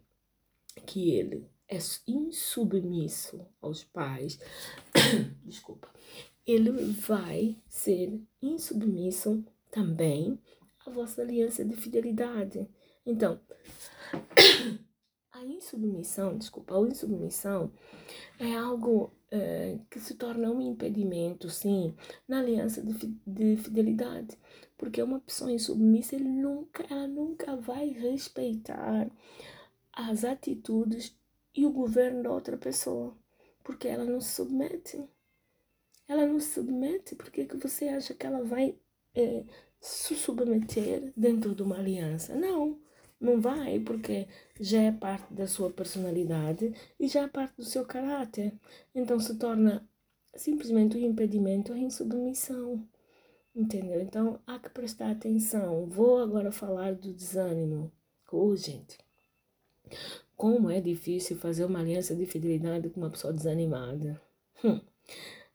que 0.85 1.11
ele 1.11 1.49
é 1.67 1.77
insubmisso 2.07 3.45
aos 3.61 3.83
pais, 3.83 4.39
desculpa, 5.45 5.89
ele 6.45 6.71
vai 6.71 7.57
ser 7.67 8.19
insubmisso 8.41 9.43
também 9.69 10.39
à 10.85 10.89
vossa 10.89 11.21
aliança 11.21 11.63
de 11.63 11.75
fidelidade. 11.75 12.67
Então, 13.05 13.39
a 15.31 15.45
insubmissão, 15.45 16.37
desculpa, 16.37 16.75
a 16.75 16.81
insubmissão 16.87 17.71
é 18.39 18.55
algo 18.55 19.11
é, 19.29 19.79
que 19.89 19.99
se 19.99 20.15
torna 20.15 20.51
um 20.51 20.61
impedimento, 20.61 21.49
sim, 21.49 21.95
na 22.27 22.39
aliança 22.39 22.81
de, 22.81 22.93
de 23.25 23.57
fidelidade. 23.57 24.37
Porque 24.77 25.01
uma 25.01 25.19
pessoa 25.19 25.51
insubmissa, 25.51 26.15
ele 26.15 26.27
nunca, 26.27 26.85
ela 26.89 27.07
nunca 27.07 27.55
vai 27.55 27.89
respeitar 27.89 29.09
as 29.93 30.23
atitudes 30.23 31.15
e 31.55 31.65
o 31.65 31.71
governo 31.71 32.23
da 32.23 32.31
outra 32.31 32.57
pessoa, 32.57 33.15
porque 33.63 33.87
ela 33.87 34.05
não 34.05 34.19
se 34.19 34.35
submete. 34.35 35.03
Ela 36.11 36.25
não 36.25 36.41
se 36.41 36.55
submete 36.55 37.15
porque 37.15 37.45
que 37.45 37.55
você 37.55 37.87
acha 37.87 38.13
que 38.13 38.27
ela 38.27 38.43
vai 38.43 38.75
é, 39.15 39.45
se 39.79 40.13
submeter 40.13 41.13
dentro 41.15 41.55
de 41.55 41.63
uma 41.63 41.77
aliança? 41.77 42.35
Não, 42.35 42.77
não 43.17 43.39
vai, 43.39 43.79
porque 43.79 44.27
já 44.59 44.81
é 44.81 44.91
parte 44.91 45.33
da 45.33 45.47
sua 45.47 45.69
personalidade 45.69 46.73
e 46.99 47.07
já 47.07 47.21
é 47.21 47.27
parte 47.29 47.55
do 47.55 47.63
seu 47.63 47.85
caráter. 47.85 48.53
Então 48.93 49.21
se 49.21 49.37
torna 49.37 49.87
simplesmente 50.35 50.97
um 50.97 51.05
impedimento 51.05 51.71
à 51.71 51.77
insubmissão. 51.77 52.85
Entendeu? 53.55 54.01
Então 54.01 54.37
há 54.45 54.59
que 54.59 54.67
prestar 54.69 55.11
atenção. 55.11 55.85
Vou 55.85 56.19
agora 56.19 56.51
falar 56.51 56.93
do 56.93 57.13
desânimo. 57.13 57.89
Oh, 58.29 58.53
gente, 58.57 58.97
como 60.35 60.69
é 60.69 60.81
difícil 60.81 61.37
fazer 61.37 61.63
uma 61.63 61.79
aliança 61.79 62.13
de 62.13 62.25
fidelidade 62.25 62.89
com 62.89 62.99
uma 62.99 63.09
pessoa 63.09 63.31
desanimada. 63.31 64.21
Hum. 64.61 64.81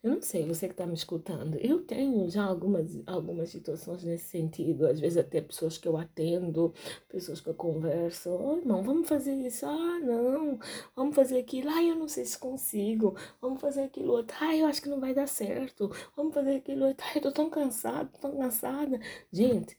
Eu 0.07 0.15
não 0.15 0.23
sei, 0.23 0.47
você 0.47 0.69
que 0.69 0.75
está 0.75 0.87
me 0.87 0.95
escutando, 0.95 1.57
eu 1.57 1.83
tenho 1.83 2.31
já 2.31 2.45
algumas, 2.45 2.97
algumas 3.09 3.49
situações 3.49 4.05
nesse 4.05 4.29
sentido, 4.29 4.87
às 4.87 5.01
vezes 5.01 5.19
até 5.19 5.41
pessoas 5.41 5.79
que 5.79 5.89
eu 5.89 5.97
atendo, 5.97 6.73
pessoas 7.09 7.41
que 7.41 7.49
eu 7.49 7.55
converso, 7.55 8.31
oh, 8.31 8.57
irmão, 8.57 8.85
vamos 8.85 9.09
fazer 9.09 9.35
isso, 9.35 9.67
ah, 9.67 9.99
não, 9.99 10.61
vamos 10.95 11.13
fazer 11.13 11.41
aquilo, 11.41 11.71
ah, 11.71 11.83
eu 11.83 11.97
não 11.97 12.07
sei 12.07 12.25
se 12.25 12.39
consigo, 12.39 13.17
vamos 13.41 13.61
fazer 13.61 13.83
aquilo 13.83 14.13
outro, 14.13 14.37
ah, 14.41 14.55
eu 14.55 14.67
acho 14.67 14.81
que 14.81 14.89
não 14.89 15.01
vai 15.01 15.13
dar 15.13 15.27
certo, 15.27 15.91
vamos 16.15 16.33
fazer 16.33 16.55
aquilo 16.55 16.87
outro, 16.87 17.05
ah, 17.05 17.19
eu 17.19 17.23
tô 17.23 17.33
tão 17.33 17.51
cansado, 17.51 18.09
tão 18.21 18.39
cansada. 18.39 19.01
Gente, 19.33 19.77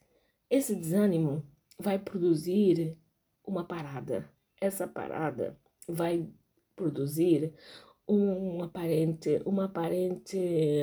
esse 0.50 0.76
desânimo 0.76 1.42
vai 1.80 1.98
produzir 1.98 2.98
uma 3.46 3.64
parada, 3.64 4.30
essa 4.60 4.86
parada 4.86 5.58
vai 5.88 6.28
produzir 6.76 7.54
um 8.08 8.64
aparente, 8.64 9.42
uma 9.46 9.66
aparente 9.66 10.38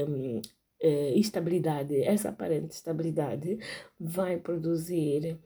hum, 0.08 0.40
eh, 0.80 1.14
estabilidade. 1.18 2.02
Essa 2.02 2.30
aparente 2.30 2.74
estabilidade 2.74 3.58
vai 3.98 4.38
produzir 4.38 5.38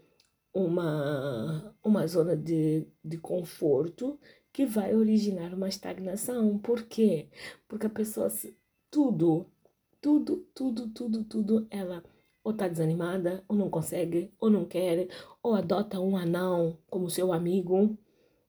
uma, 0.52 1.74
uma 1.82 2.06
zona 2.06 2.36
de, 2.36 2.86
de 3.04 3.18
conforto 3.18 4.18
que 4.52 4.66
vai 4.66 4.94
originar 4.94 5.54
uma 5.54 5.68
estagnação. 5.68 6.58
Por 6.58 6.84
quê? 6.84 7.28
Porque 7.68 7.86
a 7.86 7.90
pessoa, 7.90 8.28
tudo, 8.90 9.46
tudo, 10.00 10.38
tudo, 10.54 10.88
tudo, 10.90 11.24
tudo, 11.24 11.66
ela 11.70 12.02
ou 12.42 12.52
está 12.52 12.66
desanimada, 12.66 13.44
ou 13.46 13.56
não 13.56 13.68
consegue, 13.68 14.32
ou 14.40 14.48
não 14.48 14.64
quer, 14.64 15.08
ou 15.42 15.54
adota 15.54 16.00
um 16.00 16.16
anão 16.16 16.78
como 16.88 17.10
seu 17.10 17.32
amigo, 17.32 17.96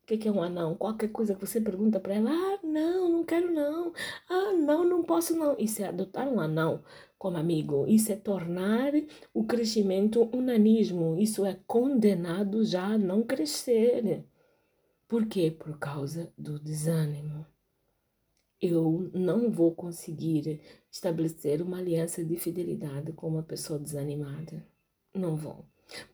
que, 0.09 0.17
que 0.17 0.27
é 0.27 0.31
um 0.31 0.41
anão? 0.41 0.75
Qualquer 0.75 1.09
coisa 1.09 1.35
que 1.35 1.45
você 1.45 1.61
pergunta 1.61 1.99
para 1.99 2.15
ela, 2.15 2.31
ah, 2.31 2.59
não, 2.63 3.09
não 3.09 3.23
quero 3.23 3.51
não, 3.53 3.93
ah, 4.27 4.53
não, 4.53 4.83
não 4.83 5.03
posso 5.03 5.35
não. 5.35 5.55
Isso 5.59 5.83
é 5.83 5.87
adotar 5.87 6.27
um 6.27 6.39
anão 6.39 6.83
como 7.15 7.37
amigo, 7.37 7.85
isso 7.87 8.11
é 8.11 8.15
tornar 8.15 8.91
o 9.33 9.43
crescimento 9.43 10.27
um 10.33 10.41
nanismo, 10.41 11.15
isso 11.19 11.45
é 11.45 11.59
condenado 11.67 12.65
já 12.65 12.85
a 12.87 12.97
não 12.97 13.21
crescer. 13.21 14.25
Por 15.07 15.27
quê? 15.27 15.51
Por 15.51 15.77
causa 15.77 16.33
do 16.35 16.59
desânimo. 16.59 17.45
Eu 18.59 19.11
não 19.13 19.51
vou 19.51 19.75
conseguir 19.75 20.59
estabelecer 20.91 21.61
uma 21.61 21.77
aliança 21.77 22.25
de 22.25 22.35
fidelidade 22.35 23.13
com 23.13 23.27
uma 23.27 23.43
pessoa 23.43 23.77
desanimada. 23.77 24.65
Não 25.13 25.35
vou. 25.35 25.65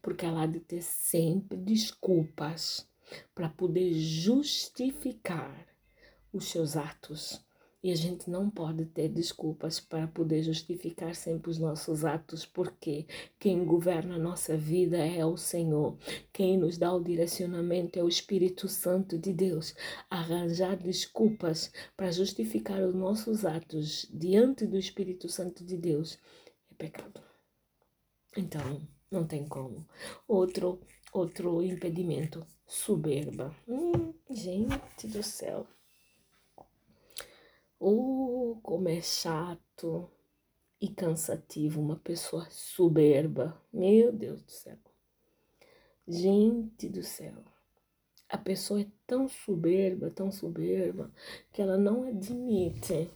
Porque 0.02 0.25
ela 0.25 0.44
há 0.44 0.46
de 0.46 0.60
ter 0.60 0.82
sempre 0.82 1.58
desculpas 1.58 2.88
para 3.34 3.50
poder 3.50 3.94
justificar 3.94 5.68
os 6.32 6.46
seus 6.46 6.76
atos. 6.76 7.44
E 7.86 7.92
a 7.92 7.96
gente 7.96 8.32
não 8.32 8.50
pode 8.50 8.84
ter 8.88 9.10
desculpas 9.10 9.80
para 9.80 10.08
poder 10.08 10.42
justificar 10.42 11.14
sempre 11.14 11.52
os 11.52 11.60
nossos 11.60 12.04
atos, 12.04 12.44
porque 12.44 13.06
quem 13.38 13.64
governa 13.64 14.16
a 14.16 14.20
nossa 14.20 14.58
vida 14.58 14.98
é 14.98 15.24
o 15.24 15.38
Senhor. 15.38 15.96
Quem 16.34 16.58
nos 16.58 16.80
dá 16.80 16.92
o 16.92 17.04
direcionamento 17.04 18.00
é 18.00 18.04
o 18.04 18.10
Espírito 18.10 18.68
Santo 18.68 19.20
de 19.20 19.32
Deus. 19.32 19.76
Arranjar 20.10 20.78
desculpas 20.78 21.72
para 21.96 22.12
justificar 22.12 22.82
os 22.82 22.96
nossos 22.96 23.46
atos 23.46 24.08
diante 24.12 24.66
do 24.66 24.80
Espírito 24.80 25.30
Santo 25.30 25.64
de 25.64 25.78
Deus 25.78 26.18
é 26.72 26.74
pecado. 26.74 27.22
Então, 28.36 28.82
não 29.12 29.28
tem 29.28 29.48
como. 29.48 29.88
Outro 30.28 30.82
outro 31.14 31.62
impedimento 31.62 32.46
soberba. 32.68 33.56
Hum, 33.68 34.14
gente 34.30 35.08
do 35.08 35.24
céu. 35.24 35.68
Oh, 37.80 38.58
como 38.64 38.90
é 38.90 39.02
chato 39.02 40.10
e 40.80 40.90
cansativo 40.90 41.82
uma 41.82 41.98
pessoa 41.98 42.48
soberba. 42.50 43.60
Meu 43.72 44.12
Deus 44.12 44.42
do 44.42 44.52
céu. 44.52 44.78
Gente 46.08 46.90
do 46.90 47.04
céu. 47.04 47.34
A 48.30 48.38
pessoa 48.38 48.82
é 48.82 48.88
tão 49.06 49.28
soberba, 49.28 50.10
tão 50.10 50.32
soberba, 50.32 51.12
que 51.54 51.62
ela 51.62 51.78
não 51.78 52.04
admite 52.04 53.10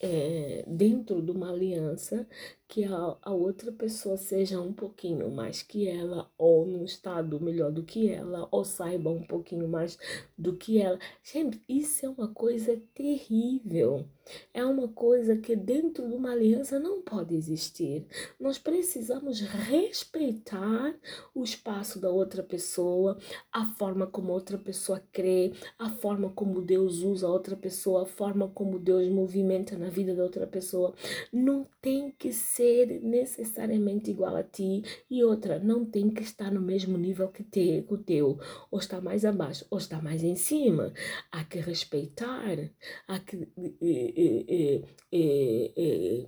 é, 0.00 0.64
dentro 0.66 1.20
de 1.22 1.30
uma 1.30 1.50
aliança 1.50 2.26
que 2.72 2.84
a, 2.84 3.18
a 3.20 3.30
outra 3.34 3.70
pessoa 3.70 4.16
seja 4.16 4.58
um 4.58 4.72
pouquinho 4.72 5.30
mais 5.30 5.60
que 5.60 5.86
ela, 5.86 6.30
ou 6.38 6.64
num 6.66 6.86
estado 6.86 7.38
melhor 7.38 7.70
do 7.70 7.82
que 7.82 8.08
ela, 8.08 8.48
ou 8.50 8.64
saiba 8.64 9.10
um 9.10 9.22
pouquinho 9.22 9.68
mais 9.68 9.98
do 10.38 10.56
que 10.56 10.80
ela. 10.80 10.98
Gente, 11.22 11.62
isso 11.68 12.06
é 12.06 12.08
uma 12.08 12.28
coisa 12.28 12.80
terrível. 12.94 14.06
É 14.54 14.64
uma 14.64 14.88
coisa 14.88 15.36
que 15.36 15.54
dentro 15.54 16.08
de 16.08 16.14
uma 16.14 16.30
aliança 16.30 16.78
não 16.78 17.02
pode 17.02 17.34
existir. 17.34 18.06
Nós 18.40 18.56
precisamos 18.56 19.40
respeitar 19.40 20.94
o 21.34 21.42
espaço 21.42 22.00
da 22.00 22.08
outra 22.08 22.42
pessoa, 22.42 23.18
a 23.52 23.66
forma 23.74 24.06
como 24.06 24.32
outra 24.32 24.56
pessoa 24.56 25.02
crê, 25.12 25.52
a 25.78 25.90
forma 25.90 26.30
como 26.30 26.62
Deus 26.62 27.00
usa 27.00 27.26
a 27.26 27.30
outra 27.30 27.56
pessoa, 27.56 28.04
a 28.04 28.06
forma 28.06 28.48
como 28.48 28.78
Deus 28.78 29.08
movimenta 29.08 29.76
na 29.76 29.90
vida 29.90 30.14
da 30.14 30.22
outra 30.22 30.46
pessoa. 30.46 30.94
Não 31.32 31.66
tem 31.82 32.10
que 32.16 32.32
ser 32.32 32.61
ser 32.62 33.00
necessariamente 33.02 34.10
igual 34.10 34.36
a 34.36 34.44
ti 34.44 34.84
e 35.10 35.24
outra 35.24 35.58
não 35.58 35.84
tem 35.84 36.08
que 36.08 36.22
estar 36.22 36.50
no 36.52 36.60
mesmo 36.60 36.96
nível 36.96 37.28
que, 37.28 37.42
te, 37.42 37.82
que 37.82 37.94
o 37.94 37.98
teu, 37.98 38.38
ou 38.70 38.78
está 38.78 39.00
mais 39.00 39.24
abaixo, 39.24 39.66
ou 39.68 39.78
está 39.78 40.00
mais 40.00 40.22
em 40.22 40.36
cima. 40.36 40.92
Há 41.32 41.44
que 41.44 41.58
respeitar, 41.58 42.56
há 43.08 43.18
que. 43.18 43.48
Eh, 43.80 44.82
eh, 45.10 45.72
eh, 45.76 46.26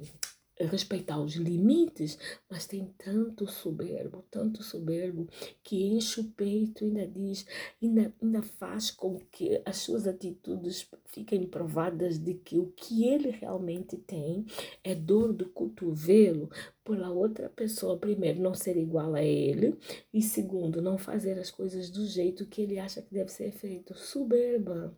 respeitar 0.59 1.21
os 1.21 1.35
limites, 1.35 2.19
mas 2.49 2.67
tem 2.67 2.93
tanto 2.99 3.47
soberbo, 3.47 4.25
tanto 4.31 4.63
soberbo, 4.63 5.29
que 5.63 5.85
enche 5.85 6.21
o 6.21 6.25
peito 6.25 6.85
e 6.85 6.89
ainda 6.89 7.07
diz, 7.07 7.47
ainda, 7.83 8.15
ainda 8.23 8.43
faz 8.43 8.91
com 8.91 9.19
que 9.31 9.61
as 9.65 9.79
suas 9.79 10.07
atitudes 10.07 10.89
fiquem 11.07 11.47
provadas 11.47 12.19
de 12.19 12.35
que 12.35 12.59
o 12.59 12.67
que 12.67 13.05
ele 13.05 13.31
realmente 13.31 13.97
tem 13.97 14.45
é 14.83 14.95
dor 14.95 15.33
do 15.33 15.49
cotovelo 15.49 16.49
pela 16.85 17.11
outra 17.11 17.49
pessoa, 17.49 17.99
primeiro, 17.99 18.41
não 18.41 18.55
ser 18.55 18.77
igual 18.77 19.15
a 19.15 19.23
ele, 19.23 19.77
e 20.13 20.21
segundo, 20.21 20.83
não 20.83 20.99
fazer 20.99 21.39
as 21.39 21.51
coisas 21.51 21.91
do 21.91 22.07
jeito 22.07 22.47
que 22.47 22.63
ele 22.63 22.79
acha 22.79 23.01
que 23.01 23.13
deve 23.13 23.31
ser 23.31 23.51
feito. 23.53 23.95
Soberba. 23.95 24.97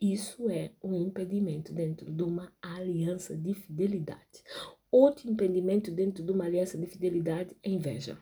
Isso 0.00 0.48
é 0.48 0.70
um 0.80 0.94
impedimento 0.94 1.72
dentro 1.72 2.12
de 2.12 2.22
uma 2.22 2.52
aliança 2.62 3.36
de 3.36 3.52
fidelidade. 3.52 4.44
Outro 4.92 5.28
impedimento 5.28 5.90
dentro 5.90 6.22
de 6.22 6.30
uma 6.30 6.44
aliança 6.44 6.78
de 6.78 6.86
fidelidade 6.86 7.56
é 7.64 7.68
inveja. 7.68 8.16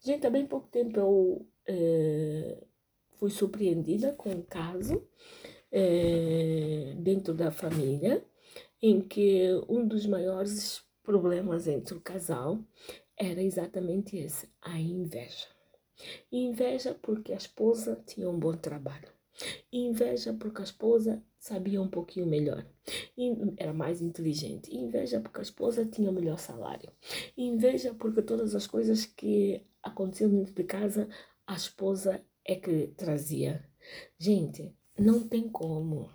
Gente, 0.00 0.26
há 0.26 0.30
bem 0.30 0.46
pouco 0.46 0.66
tempo 0.68 0.98
eu 0.98 1.46
é, 1.66 2.64
fui 3.12 3.30
surpreendida 3.30 4.14
com 4.14 4.30
um 4.30 4.42
caso 4.42 5.06
é, 5.70 6.94
dentro 6.98 7.34
da 7.34 7.50
família 7.50 8.24
em 8.80 9.00
que 9.00 9.48
um 9.68 9.86
dos 9.86 10.06
maiores 10.06 10.82
problemas 11.02 11.68
entre 11.68 11.94
o 11.94 12.00
casal 12.00 12.64
era 13.14 13.42
exatamente 13.42 14.16
esse, 14.16 14.48
a 14.62 14.80
inveja. 14.80 15.48
Inveja 16.32 16.94
porque 16.94 17.32
a 17.32 17.36
esposa 17.36 18.02
tinha 18.06 18.28
um 18.28 18.38
bom 18.38 18.56
trabalho 18.56 19.12
inveja 19.72 20.32
porque 20.32 20.60
a 20.60 20.64
esposa 20.64 21.22
sabia 21.38 21.80
um 21.82 21.88
pouquinho 21.88 22.26
melhor, 22.26 22.64
era 23.56 23.72
mais 23.72 24.00
inteligente. 24.00 24.74
inveja 24.74 25.20
porque 25.20 25.40
a 25.40 25.42
esposa 25.42 25.84
tinha 25.84 26.12
melhor 26.12 26.38
salário. 26.38 26.90
inveja 27.36 27.94
porque 27.94 28.22
todas 28.22 28.54
as 28.54 28.66
coisas 28.66 29.04
que 29.04 29.62
aconteciam 29.82 30.30
dentro 30.30 30.54
de 30.54 30.64
casa, 30.64 31.08
a 31.46 31.54
esposa 31.54 32.24
é 32.44 32.54
que 32.54 32.88
trazia. 32.96 33.64
Gente, 34.18 34.72
não 34.98 35.26
tem 35.26 35.48
como. 35.48 36.10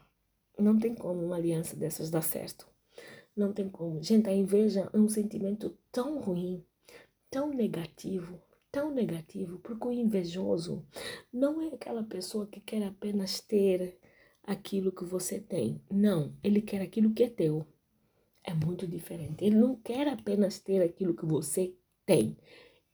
Não 0.58 0.78
tem 0.78 0.96
como 0.96 1.24
uma 1.24 1.36
aliança 1.36 1.76
dessas 1.76 2.10
dar 2.10 2.22
certo. 2.22 2.68
Não 3.36 3.54
tem 3.54 3.70
como. 3.70 4.02
Gente, 4.02 4.28
a 4.30 4.34
inveja 4.34 4.90
é 4.92 4.98
um 4.98 5.08
sentimento 5.08 5.78
tão 5.92 6.20
ruim, 6.20 6.66
tão 7.30 7.50
negativo, 7.50 8.42
tão 8.72 8.92
negativo, 8.92 9.60
porque 9.60 9.88
o 9.88 9.92
invejoso 9.92 10.86
não 11.32 11.62
é 11.62 11.68
aquela 11.74 12.04
pessoa 12.04 12.48
que 12.48 12.60
quer 12.60 12.84
apenas 12.84 13.40
ter 13.42 14.00
aquilo 14.44 14.92
que 14.92 15.04
você 15.04 15.40
tem. 15.40 15.82
Não, 15.92 16.36
ele 16.44 16.62
quer 16.62 16.82
aquilo 16.82 17.14
que 17.14 17.24
é 17.24 17.30
teu. 17.30 17.66
É 18.44 18.54
muito 18.54 18.88
diferente. 18.88 19.44
Ele 19.44 19.56
não 19.56 19.76
quer 19.76 20.08
apenas 20.08 20.60
ter 20.60 20.82
aquilo 20.82 21.14
que 21.14 21.26
você 21.26 21.76
tem. 22.06 22.38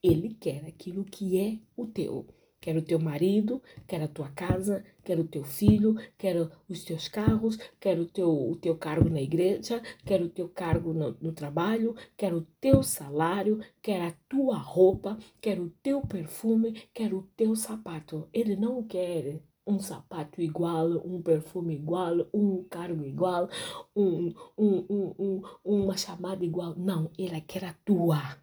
Ele 0.01 0.33
quer 0.33 0.65
aquilo 0.65 1.05
que 1.05 1.39
é 1.39 1.59
o 1.75 1.85
teu. 1.87 2.27
Quero 2.65 2.79
o 2.79 2.81
teu 2.81 2.97
marido, 2.97 3.61
quero 3.85 4.05
a 4.05 4.07
tua 4.07 4.27
casa, 4.29 4.83
quero 5.03 5.21
o 5.21 5.27
teu 5.27 5.43
filho, 5.43 5.95
quero 6.17 6.49
os 6.67 6.83
teus 6.83 7.07
carros, 7.07 7.59
quero 7.79 8.01
o 8.01 8.05
teu, 8.07 8.27
o 8.27 8.55
teu 8.55 8.75
cargo 8.75 9.07
na 9.07 9.21
igreja, 9.21 9.83
quero 10.03 10.25
o 10.25 10.29
teu 10.29 10.49
cargo 10.49 10.91
no, 10.91 11.15
no 11.21 11.31
trabalho, 11.31 11.95
quero 12.17 12.37
o 12.37 12.47
teu 12.59 12.81
salário, 12.81 13.63
quero 13.83 14.05
a 14.05 14.13
tua 14.27 14.57
roupa, 14.57 15.15
quero 15.39 15.65
o 15.65 15.69
teu 15.83 16.01
perfume, 16.01 16.87
quero 16.91 17.19
o 17.19 17.27
teu 17.37 17.55
sapato. 17.55 18.27
Ele 18.33 18.55
não 18.55 18.81
quer 18.81 19.43
um 19.67 19.79
sapato 19.79 20.41
igual, 20.41 20.87
um 21.05 21.21
perfume 21.21 21.75
igual, 21.75 22.27
um 22.33 22.63
cargo 22.63 23.05
igual, 23.05 23.47
um, 23.95 24.33
um, 24.57 24.85
um, 24.89 25.13
um, 25.19 25.41
uma 25.63 25.95
chamada 25.97 26.43
igual. 26.43 26.73
Não, 26.75 27.11
ele 27.15 27.39
quer 27.41 27.65
a 27.65 27.73
tua. 27.85 28.39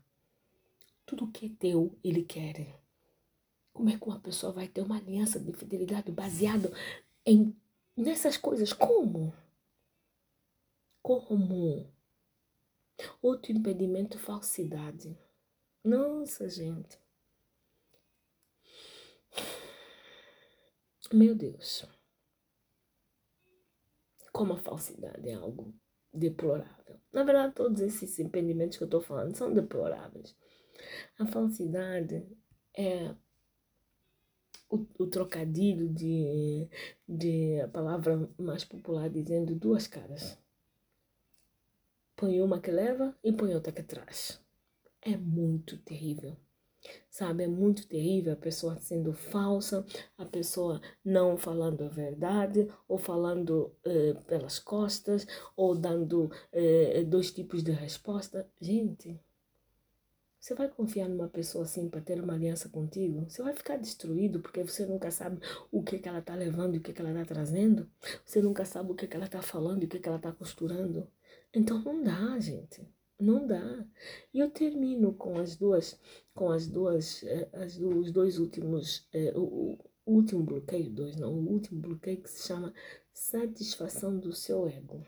Tudo 1.05 1.27
que 1.27 1.47
é 1.47 1.51
teu, 1.59 1.99
ele 2.05 2.23
quer. 2.23 2.82
Como 3.73 3.89
é 3.91 3.99
que 3.99 4.05
uma 4.05 4.21
pessoa 4.21 4.53
vai 4.53 4.69
ter 4.69 4.83
uma 4.83 4.99
aliança 4.99 5.41
de 5.41 5.53
fidelidade 5.53 6.11
baseado 6.13 6.73
em 7.25 7.57
nessas 7.97 8.37
coisas? 8.37 8.73
Como? 8.73 9.35
Como? 11.03 11.91
Outro 13.21 13.53
impedimento, 13.53 14.19
falsidade. 14.19 15.19
Nossa, 15.83 16.49
gente. 16.49 16.99
Meu 21.13 21.35
Deus. 21.35 21.85
Como 24.33 24.55
a 24.55 24.59
falsidade 24.59 25.29
é 25.29 25.35
algo 25.35 25.75
deplorável. 26.13 27.01
Na 27.13 27.25
verdade, 27.25 27.55
todos 27.55 27.81
esses 27.81 28.19
impedimentos 28.19 28.77
que 28.77 28.85
eu 28.85 28.87
estou 28.87 29.01
falando 29.01 29.37
são 29.37 29.53
deploráveis. 29.53 30.35
A 31.19 31.27
falsidade 31.27 32.27
é 32.77 33.15
o, 34.73 34.87
o 34.99 35.07
trocadilho 35.07 35.89
de, 35.89 36.69
de 37.07 37.61
a 37.61 37.69
palavra 37.69 38.29
mais 38.39 38.65
popular 38.65 39.11
dizendo 39.11 39.55
duas 39.55 39.87
caras. 39.87 40.39
Põe 42.17 42.41
uma 42.41 42.61
que 42.61 42.71
leva 42.71 43.15
e 43.23 43.33
põe 43.33 43.55
outra 43.55 43.73
que 43.73 43.83
traz. 43.83 44.41
É 45.03 45.17
muito 45.17 45.77
terrível. 45.79 46.37
Sabe, 47.09 47.45
é 47.45 47.47
muito 47.47 47.87
terrível 47.87 48.33
a 48.33 48.37
pessoa 48.37 48.81
sendo 48.81 49.13
falsa, 49.13 49.85
a 50.19 50.25
pessoa 50.25 50.81
não 51.05 51.37
falando 51.37 51.85
a 51.85 51.89
verdade, 51.89 52.69
ou 52.89 52.99
falando 52.99 53.73
eh, 53.85 54.15
pelas 54.27 54.59
costas, 54.59 55.27
ou 55.57 55.77
dando 55.77 56.29
eh, 56.51 57.05
dois 57.05 57.31
tipos 57.31 57.63
de 57.63 57.71
resposta. 57.71 58.51
Gente, 58.61 59.21
você 60.43 60.57
vai 60.57 60.69
confiar 60.69 61.09
numa 61.09 61.29
pessoa 61.29 61.63
assim 61.63 61.89
para 61.89 62.01
ter 62.01 62.21
uma 62.21 62.35
aliança 62.35 62.69
contigo? 62.69 63.31
Você 63.31 63.41
vai 63.45 63.55
ficar 63.55 63.77
destruído 63.77 64.41
porque 64.41 64.61
você 64.65 64.85
nunca 64.85 65.09
sabe 65.09 65.41
o 65.71 65.85
que, 65.85 66.01
que 66.01 66.09
ela 66.09 66.19
está 66.19 66.35
levando 66.35 66.75
e 66.75 66.79
o 66.79 66.81
que, 66.81 66.93
que 66.93 67.01
ela 67.01 67.13
está 67.13 67.33
trazendo? 67.33 67.89
Você 68.27 68.43
nunca 68.43 68.65
sabe 68.65 68.91
o 68.91 68.95
que, 68.97 69.07
que 69.07 69.15
ela 69.15 69.27
está 69.27 69.41
falando 69.41 69.85
e 69.85 69.87
o 69.87 69.89
que, 69.89 70.01
que 70.01 70.09
ela 70.09 70.17
está 70.17 70.33
costurando? 70.33 71.09
Então 71.55 71.81
não 71.85 72.03
dá, 72.03 72.41
gente. 72.41 72.85
Não 73.21 73.47
dá. 73.47 73.87
E 74.35 74.41
eu 74.41 74.51
termino 74.51 75.15
com 75.15 75.39
as 75.39 75.55
duas, 75.55 75.97
com 76.35 76.51
as 76.51 76.67
duas, 76.67 77.23
eh, 77.23 77.49
as, 77.53 77.79
os 77.79 78.11
dois 78.11 78.41
últimos, 78.41 79.07
eh, 79.13 79.33
o, 79.37 79.79
o 80.05 80.13
último 80.13 80.43
bloqueio, 80.43 80.91
dois 80.91 81.15
não, 81.15 81.33
o 81.33 81.53
último 81.53 81.81
bloqueio 81.81 82.21
que 82.21 82.29
se 82.29 82.49
chama 82.49 82.75
satisfação 83.13 84.19
do 84.19 84.33
seu 84.33 84.67
ego. 84.67 85.07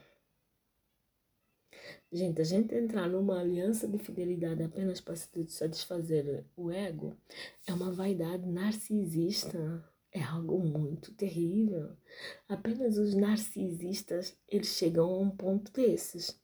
Gente, 2.12 2.40
a 2.40 2.44
gente 2.44 2.74
entrar 2.74 3.08
numa 3.08 3.40
aliança 3.40 3.88
de 3.88 3.98
fidelidade 3.98 4.62
apenas 4.62 5.00
para 5.00 5.16
satisfazer 5.16 6.44
o 6.56 6.70
ego 6.70 7.16
é 7.66 7.72
uma 7.72 7.92
vaidade 7.92 8.46
narcisista. 8.48 9.84
É 10.12 10.22
algo 10.22 10.60
muito 10.60 11.12
terrível. 11.14 11.96
Apenas 12.48 12.96
os 12.98 13.14
narcisistas 13.14 14.36
eles 14.48 14.68
chegam 14.68 15.10
a 15.10 15.18
um 15.18 15.30
ponto 15.30 15.72
desses 15.72 16.40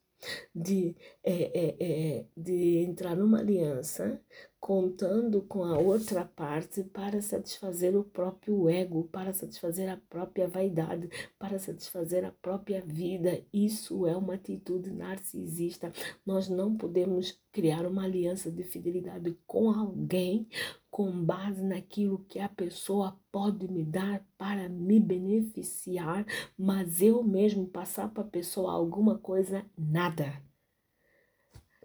de, 0.54 0.96
é, 1.22 1.42
é, 1.58 1.76
é, 1.80 2.26
de 2.36 2.78
entrar 2.78 3.16
numa 3.16 3.38
aliança 3.38 4.20
contando 4.60 5.40
com 5.42 5.64
a 5.64 5.78
outra 5.78 6.24
parte 6.24 6.84
para 6.84 7.22
satisfazer 7.22 7.96
o 7.96 8.04
próprio 8.04 8.68
ego, 8.68 9.08
para 9.10 9.32
satisfazer 9.32 9.88
a 9.88 9.96
própria 9.96 10.46
vaidade, 10.46 11.08
para 11.38 11.58
satisfazer 11.58 12.24
a 12.26 12.30
própria 12.30 12.82
vida. 12.82 13.42
Isso 13.52 14.06
é 14.06 14.14
uma 14.14 14.34
atitude 14.34 14.92
narcisista. 14.92 15.90
Nós 16.26 16.48
não 16.48 16.76
podemos 16.76 17.40
criar 17.50 17.86
uma 17.86 18.04
aliança 18.04 18.50
de 18.50 18.62
fidelidade 18.62 19.36
com 19.46 19.70
alguém 19.70 20.46
com 20.90 21.24
base 21.24 21.62
naquilo 21.62 22.24
que 22.28 22.38
a 22.38 22.48
pessoa 22.48 23.18
pode 23.32 23.66
me 23.66 23.82
dar 23.82 24.24
para 24.36 24.68
me 24.68 25.00
beneficiar, 25.00 26.26
mas 26.58 27.00
eu 27.00 27.22
mesmo 27.22 27.66
passar 27.66 28.10
para 28.10 28.24
a 28.24 28.26
pessoa 28.26 28.72
alguma 28.72 29.16
coisa, 29.16 29.64
nada. 29.78 30.42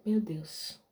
Meu 0.06 0.20
Deus. 0.20 0.85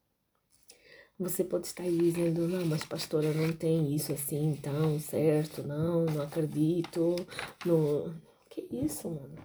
Você 1.20 1.44
pode 1.44 1.68
estar 1.68 1.84
dizendo, 1.84 2.48
não, 2.48 2.66
mas 2.66 2.86
pastora, 2.86 3.34
não 3.34 3.54
tem 3.54 3.94
isso 3.96 4.12
assim, 4.12 4.52
então, 4.52 5.00
certo? 5.00 5.64
Não, 5.64 6.06
não 6.06 6.22
acredito. 6.24 7.16
No... 7.66 8.14
Que 8.50 8.68
isso, 8.72 9.10
mano? 9.10 9.36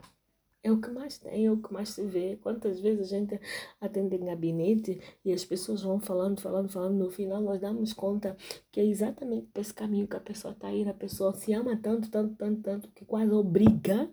É 0.60 0.72
o 0.72 0.80
que 0.80 0.90
mais 0.90 1.18
tem, 1.18 1.46
é 1.46 1.52
o 1.52 1.56
que 1.56 1.72
mais 1.72 1.90
se 1.90 2.04
vê. 2.04 2.36
Quantas 2.36 2.80
vezes 2.80 3.12
a 3.12 3.16
gente 3.16 3.40
atende 3.80 4.16
em 4.16 4.24
gabinete 4.24 5.00
e 5.24 5.32
as 5.32 5.44
pessoas 5.44 5.82
vão 5.82 6.00
falando, 6.00 6.40
falando, 6.40 6.68
falando. 6.68 6.96
No 6.98 7.10
final, 7.10 7.40
nós 7.40 7.60
damos 7.60 7.92
conta 7.92 8.36
que 8.72 8.80
é 8.80 8.84
exatamente 8.84 9.46
para 9.52 9.62
esse 9.62 9.72
caminho 9.72 10.08
que 10.08 10.16
a 10.16 10.20
pessoa 10.20 10.52
está 10.52 10.70
indo. 10.72 10.90
A 10.90 10.94
pessoa 10.94 11.32
se 11.32 11.52
ama 11.52 11.76
tanto, 11.76 12.10
tanto, 12.10 12.34
tanto, 12.34 12.60
tanto, 12.60 12.88
que 12.90 13.04
quase 13.04 13.30
obriga 13.32 14.10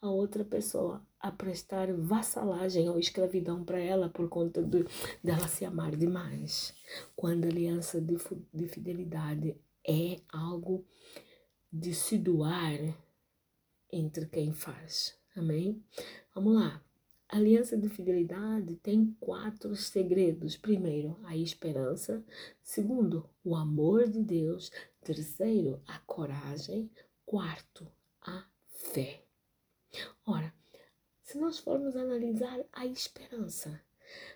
a 0.00 0.10
outra 0.10 0.44
pessoa 0.44 1.02
a 1.18 1.32
prestar 1.32 1.92
vassalagem 1.94 2.88
ou 2.90 2.98
escravidão 2.98 3.64
para 3.64 3.78
ela 3.80 4.10
por 4.10 4.28
conta 4.28 4.62
de, 4.62 4.84
dela 5.24 5.48
se 5.48 5.64
amar 5.64 5.96
demais. 5.96 6.74
Quando 7.16 7.46
a 7.46 7.48
aliança 7.48 8.00
de, 8.02 8.16
de 8.52 8.68
fidelidade 8.68 9.56
é 9.88 10.20
algo 10.28 10.84
de 11.72 11.94
se 11.94 12.18
doar 12.18 12.78
entre 13.90 14.26
quem 14.26 14.52
faz. 14.52 15.15
Amém? 15.36 15.84
Vamos 16.34 16.54
lá. 16.54 16.82
A 17.28 17.36
aliança 17.36 17.76
de 17.76 17.88
fidelidade 17.90 18.76
tem 18.76 19.14
quatro 19.20 19.76
segredos. 19.76 20.56
Primeiro, 20.56 21.18
a 21.24 21.36
esperança. 21.36 22.24
Segundo, 22.62 23.28
o 23.44 23.54
amor 23.54 24.08
de 24.08 24.22
Deus. 24.22 24.70
Terceiro, 25.02 25.82
a 25.86 25.98
coragem. 26.00 26.90
Quarto, 27.26 27.86
a 28.22 28.46
fé. 28.68 29.24
Ora, 30.24 30.54
se 31.22 31.38
nós 31.38 31.58
formos 31.58 31.96
analisar 31.96 32.64
a 32.72 32.86
esperança, 32.86 33.78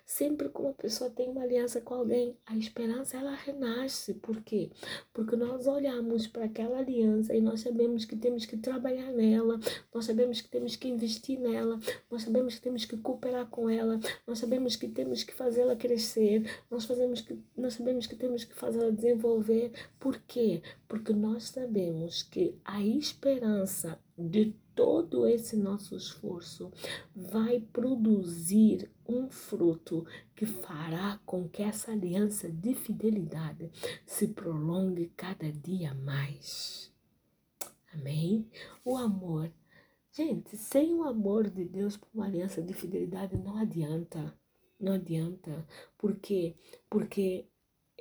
Sempre 0.05 0.49
que 0.49 0.59
uma 0.59 0.73
pessoa 0.73 1.09
tem 1.09 1.29
uma 1.29 1.43
aliança 1.43 1.79
com 1.79 1.93
alguém, 1.93 2.37
a 2.45 2.57
esperança 2.57 3.17
ela 3.17 3.33
renasce. 3.33 4.13
Por 4.15 4.41
quê? 4.41 4.69
Porque 5.13 5.35
nós 5.35 5.67
olhamos 5.67 6.27
para 6.27 6.45
aquela 6.45 6.79
aliança 6.79 7.35
e 7.35 7.41
nós 7.41 7.61
sabemos 7.61 8.05
que 8.05 8.15
temos 8.15 8.45
que 8.45 8.57
trabalhar 8.57 9.11
nela, 9.11 9.59
nós 9.93 10.05
sabemos 10.05 10.41
que 10.41 10.49
temos 10.49 10.75
que 10.75 10.87
investir 10.87 11.39
nela, 11.39 11.79
nós 12.09 12.23
sabemos 12.23 12.55
que 12.55 12.61
temos 12.61 12.85
que 12.85 12.97
cooperar 12.97 13.47
com 13.47 13.69
ela, 13.69 13.99
nós 14.27 14.39
sabemos 14.39 14.75
que 14.75 14.87
temos 14.87 15.23
que 15.23 15.33
fazê-la 15.33 15.75
crescer, 15.75 16.43
nós, 16.69 16.85
fazemos 16.85 17.21
que, 17.21 17.39
nós 17.55 17.75
sabemos 17.75 18.07
que 18.07 18.15
temos 18.15 18.43
que 18.43 18.53
fazê-la 18.53 18.91
desenvolver. 18.91 19.71
Por 19.99 20.19
quê? 20.27 20.61
Porque 20.87 21.13
nós 21.13 21.43
sabemos 21.43 22.23
que 22.23 22.55
a 22.65 22.81
esperança 22.83 23.99
de 24.17 24.53
todo 24.81 25.27
esse 25.27 25.55
nosso 25.55 25.95
esforço 25.95 26.71
vai 27.15 27.59
produzir 27.59 28.91
um 29.07 29.29
fruto 29.29 30.07
que 30.35 30.47
fará 30.47 31.19
com 31.23 31.47
que 31.47 31.61
essa 31.61 31.91
aliança 31.91 32.49
de 32.49 32.73
fidelidade 32.73 33.69
se 34.07 34.29
prolongue 34.29 35.13
cada 35.15 35.51
dia 35.51 35.93
mais. 35.93 36.91
Amém? 37.93 38.49
O 38.83 38.97
amor. 38.97 39.53
Gente, 40.11 40.57
sem 40.57 40.95
o 40.95 41.03
amor 41.03 41.47
de 41.47 41.63
Deus 41.63 41.95
por 41.95 42.09
uma 42.11 42.25
aliança 42.25 42.59
de 42.59 42.73
fidelidade 42.73 43.37
não 43.37 43.57
adianta. 43.57 44.35
Não 44.79 44.93
adianta. 44.93 45.63
Por 45.95 46.15
quê? 46.15 46.55
Porque 46.89 47.45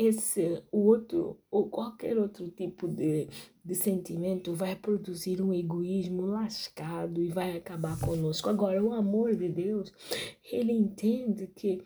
esse 0.01 0.63
outro 0.73 1.39
ou 1.51 1.69
qualquer 1.69 2.17
outro 2.17 2.49
tipo 2.49 2.89
de, 2.89 3.29
de 3.63 3.75
sentimento 3.75 4.55
vai 4.55 4.75
produzir 4.75 5.43
um 5.43 5.53
egoísmo 5.53 6.25
lascado 6.25 7.23
e 7.23 7.29
vai 7.29 7.59
acabar 7.59 8.01
conosco. 8.01 8.49
Agora, 8.49 8.83
o 8.83 8.95
amor 8.95 9.37
de 9.37 9.51
Deus, 9.51 9.93
ele 10.51 10.73
entende 10.73 11.47
que 11.49 11.85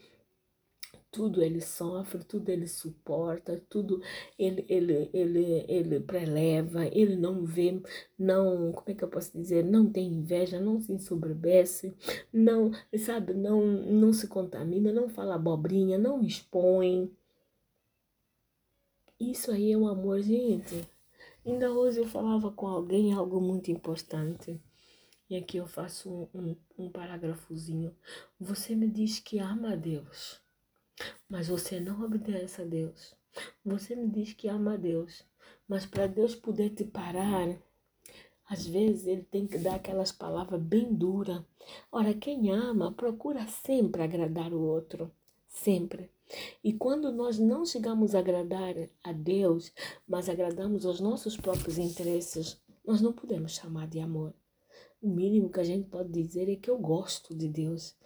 tudo 1.11 1.42
ele 1.42 1.61
sofre, 1.61 2.22
tudo 2.22 2.50
ele 2.50 2.68
suporta, 2.68 3.61
tudo 3.68 4.00
ele, 4.38 4.64
ele, 4.68 5.11
ele, 5.12 5.64
ele 5.68 5.98
preleva, 5.98 6.87
ele 6.87 7.16
não 7.16 7.44
vê, 7.44 7.81
não, 8.16 8.70
como 8.70 8.90
é 8.90 8.94
que 8.94 9.03
eu 9.03 9.09
posso 9.09 9.37
dizer, 9.37 9.64
não 9.64 9.90
tem 9.90 10.07
inveja, 10.07 10.61
não 10.61 10.81
se 10.81 10.92
ensoberbece, 10.92 11.96
não, 12.33 12.70
sabe, 12.96 13.35
não, 13.35 13.64
não 13.64 14.12
se 14.12 14.29
contamina, 14.29 14.92
não 14.92 15.09
fala 15.09 15.35
abobrinha, 15.35 15.98
não 15.98 16.22
expõe, 16.22 17.11
isso 19.30 19.50
aí 19.50 19.72
é 19.72 19.76
um 19.76 19.87
amor, 19.87 20.20
gente. 20.20 20.88
Ainda 21.44 21.70
hoje 21.72 21.98
eu 21.98 22.06
falava 22.06 22.50
com 22.50 22.66
alguém 22.66 23.12
algo 23.12 23.40
muito 23.40 23.70
importante. 23.70 24.60
E 25.28 25.37
aqui 25.37 25.56
eu 25.56 25.66
faço 25.66 26.10
um, 26.10 26.28
um, 26.34 26.56
um 26.78 26.90
parágrafozinho. 26.90 27.94
Você 28.38 28.74
me 28.74 28.88
diz 28.88 29.18
que 29.18 29.38
ama 29.38 29.72
a 29.72 29.76
Deus, 29.76 30.40
mas 31.28 31.48
você 31.48 31.80
não 31.80 32.02
obedece 32.02 32.62
a 32.62 32.64
Deus. 32.64 33.14
Você 33.64 33.96
me 33.96 34.08
diz 34.08 34.32
que 34.32 34.48
ama 34.48 34.74
a 34.74 34.76
Deus, 34.76 35.24
mas 35.66 35.87
para 35.87 36.06
Deus 36.06 36.34
poder 36.34 36.70
te 36.70 36.84
parar, 36.84 37.56
às 38.48 38.66
vezes 38.66 39.06
ele 39.06 39.22
tem 39.22 39.46
que 39.46 39.58
dar 39.58 39.76
aquelas 39.76 40.12
palavras 40.12 40.60
bem 40.60 40.94
duras. 40.94 41.42
Ora, 41.90 42.14
quem 42.14 42.50
ama 42.50 42.92
procura 42.92 43.46
sempre 43.46 44.02
agradar 44.02 44.52
o 44.52 44.60
outro, 44.60 45.10
sempre. 45.48 46.13
E 46.62 46.72
quando 46.72 47.12
nós 47.12 47.38
não 47.38 47.64
chegamos 47.64 48.14
a 48.14 48.18
agradar 48.18 48.74
a 49.02 49.12
Deus, 49.12 49.72
mas 50.06 50.28
agradamos 50.28 50.87
aos 50.87 51.00
nossos 51.00 51.37
próprios 51.37 51.78
interesses, 51.78 52.60
nós 52.84 53.00
não 53.00 53.12
podemos 53.12 53.52
chamar 53.52 53.88
de 53.88 54.00
amor. 54.00 54.34
O 55.00 55.08
mínimo 55.08 55.50
que 55.50 55.60
a 55.60 55.64
gente 55.64 55.88
pode 55.88 56.10
dizer 56.10 56.48
é 56.50 56.56
que 56.56 56.70
eu 56.70 56.78
gosto 56.78 57.34
de 57.34 57.48
Deus. 57.48 57.96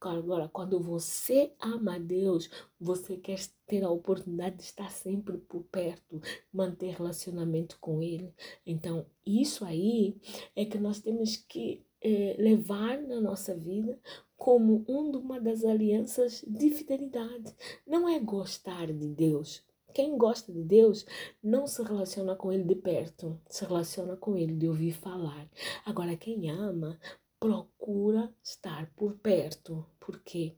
Agora, 0.00 0.48
quando 0.48 0.78
você 0.78 1.52
ama 1.58 1.96
a 1.96 1.98
Deus, 1.98 2.48
você 2.78 3.16
quer 3.16 3.40
ter 3.66 3.82
a 3.82 3.90
oportunidade 3.90 4.56
de 4.56 4.62
estar 4.62 4.90
sempre 4.90 5.36
por 5.38 5.64
perto, 5.64 6.20
manter 6.52 6.94
relacionamento 6.94 7.78
com 7.80 8.02
Ele. 8.02 8.32
Então, 8.64 9.06
isso 9.24 9.64
aí 9.64 10.16
é 10.54 10.64
que 10.64 10.78
nós 10.78 11.00
temos 11.00 11.36
que 11.36 11.84
é, 12.00 12.36
levar 12.38 13.02
na 13.02 13.20
nossa 13.20 13.56
vida 13.56 13.98
como 14.36 14.84
uma 14.86 15.40
das 15.40 15.64
alianças 15.64 16.44
de 16.46 16.70
fidelidade. 16.70 17.54
Não 17.86 18.08
é 18.08 18.18
gostar 18.18 18.86
de 18.92 19.08
Deus. 19.08 19.64
Quem 19.94 20.18
gosta 20.18 20.52
de 20.52 20.62
Deus 20.62 21.06
não 21.42 21.66
se 21.66 21.82
relaciona 21.82 22.36
com 22.36 22.52
Ele 22.52 22.64
de 22.64 22.74
perto, 22.74 23.40
se 23.48 23.64
relaciona 23.64 24.14
com 24.16 24.36
Ele 24.36 24.54
de 24.54 24.68
ouvir 24.68 24.92
falar. 24.92 25.48
Agora, 25.86 26.16
quem 26.16 26.50
ama 26.50 26.98
procura 27.40 28.30
estar 28.42 28.92
por 28.94 29.14
perto. 29.16 29.86
Por 29.98 30.20
quê? 30.20 30.54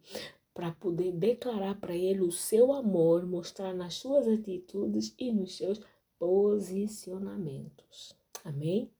Para 0.53 0.73
poder 0.73 1.13
declarar 1.13 1.79
para 1.79 1.95
Ele 1.95 2.23
o 2.23 2.33
seu 2.33 2.73
amor, 2.73 3.25
mostrar 3.27 3.73
nas 3.73 3.95
suas 3.95 4.27
atitudes 4.27 5.15
e 5.17 5.33
nos 5.33 5.57
seus 5.57 5.81
posicionamentos. 6.19 8.17
Amém? 8.45 8.91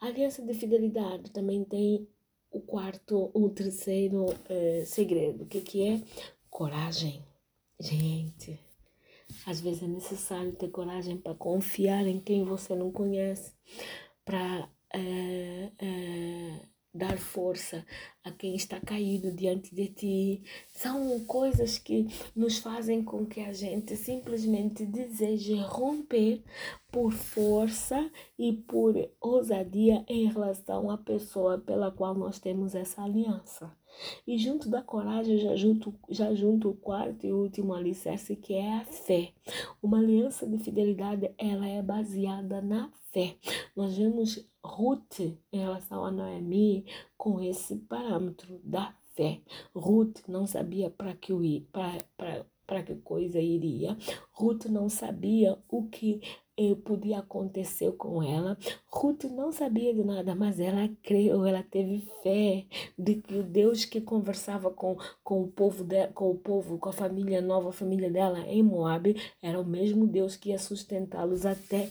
A 0.00 0.06
aliança 0.06 0.42
de 0.42 0.52
fidelidade 0.54 1.30
também 1.30 1.64
tem 1.64 2.08
o 2.50 2.60
quarto, 2.60 3.30
o 3.32 3.48
terceiro 3.48 4.26
uh, 4.26 4.86
segredo, 4.86 5.46
que, 5.46 5.60
que 5.60 5.86
é? 5.86 6.02
Coragem. 6.48 7.24
Gente, 7.78 8.58
às 9.46 9.60
vezes 9.60 9.82
é 9.82 9.86
necessário 9.86 10.52
ter 10.52 10.68
coragem 10.68 11.16
para 11.16 11.34
confiar 11.34 12.06
em 12.06 12.20
quem 12.20 12.44
você 12.44 12.74
não 12.74 12.90
conhece, 12.90 13.54
para 14.24 14.68
uh, 14.94 15.66
uh, 15.84 16.69
dar 16.92 17.18
força 17.18 17.84
a 18.24 18.30
quem 18.30 18.54
está 18.54 18.80
caído 18.80 19.32
diante 19.32 19.74
de 19.74 19.88
ti. 19.88 20.42
São 20.68 21.20
coisas 21.24 21.78
que 21.78 22.06
nos 22.34 22.58
fazem 22.58 23.02
com 23.04 23.24
que 23.24 23.40
a 23.40 23.52
gente 23.52 23.96
simplesmente 23.96 24.84
deseje 24.84 25.54
romper 25.54 26.42
por 26.90 27.12
força 27.12 28.10
e 28.38 28.52
por 28.52 28.94
ousadia 29.20 30.04
em 30.08 30.26
relação 30.26 30.90
à 30.90 30.98
pessoa 30.98 31.58
pela 31.58 31.90
qual 31.90 32.14
nós 32.14 32.38
temos 32.38 32.74
essa 32.74 33.02
aliança. 33.02 33.70
E 34.26 34.38
junto 34.38 34.68
da 34.68 34.82
coragem, 34.82 35.38
já 35.38 35.54
junto, 35.56 35.94
já 36.08 36.34
junto 36.34 36.70
o 36.70 36.76
quarto 36.76 37.26
e 37.26 37.32
último 37.32 37.74
alicerce, 37.74 38.36
que 38.36 38.54
é 38.54 38.74
a 38.74 38.84
fé. 38.84 39.32
Uma 39.82 39.98
aliança 39.98 40.46
de 40.46 40.58
fidelidade, 40.58 41.30
ela 41.36 41.66
é 41.66 41.82
baseada 41.82 42.60
na 42.60 42.90
fé. 43.12 43.36
Nós 43.76 43.96
vemos 43.96 44.44
Ruth 44.64 45.20
em 45.20 45.58
relação 45.58 46.04
a 46.04 46.10
Noemi 46.10 46.84
com 47.16 47.40
esse 47.40 47.76
parâmetro 47.76 48.60
da 48.64 48.94
fé. 49.14 49.40
Ruth 49.74 50.20
não 50.28 50.46
sabia 50.46 50.90
para 50.90 51.14
que 51.14 51.32
para 52.66 52.82
que 52.84 52.94
coisa 52.96 53.40
iria. 53.40 53.96
Ruth 54.32 54.66
não 54.66 54.88
sabia 54.88 55.58
o 55.68 55.88
que 55.88 56.20
eh, 56.56 56.76
podia 56.84 57.18
acontecer 57.18 57.90
com 57.92 58.22
ela. 58.22 58.56
Ruth 58.86 59.24
não 59.24 59.50
sabia 59.50 59.92
de 59.92 60.04
nada, 60.04 60.34
mas 60.36 60.60
ela 60.60 60.88
creu, 61.02 61.44
ela 61.44 61.64
teve 61.64 62.06
fé 62.22 62.66
de 62.96 63.16
que 63.16 63.34
o 63.34 63.42
Deus 63.42 63.84
que 63.84 64.00
conversava 64.00 64.70
com, 64.70 64.96
com 65.24 65.42
o 65.42 65.48
povo 65.48 65.82
de, 65.82 66.06
com 66.08 66.30
o 66.30 66.38
povo, 66.38 66.78
com 66.78 66.90
a 66.90 66.92
família 66.92 67.40
nova, 67.40 67.70
a 67.70 67.72
família 67.72 68.08
dela 68.08 68.40
em 68.46 68.62
Moab, 68.62 69.16
era 69.42 69.60
o 69.60 69.64
mesmo 69.64 70.06
Deus 70.06 70.36
que 70.36 70.50
ia 70.50 70.58
sustentá-los 70.58 71.44
até 71.44 71.90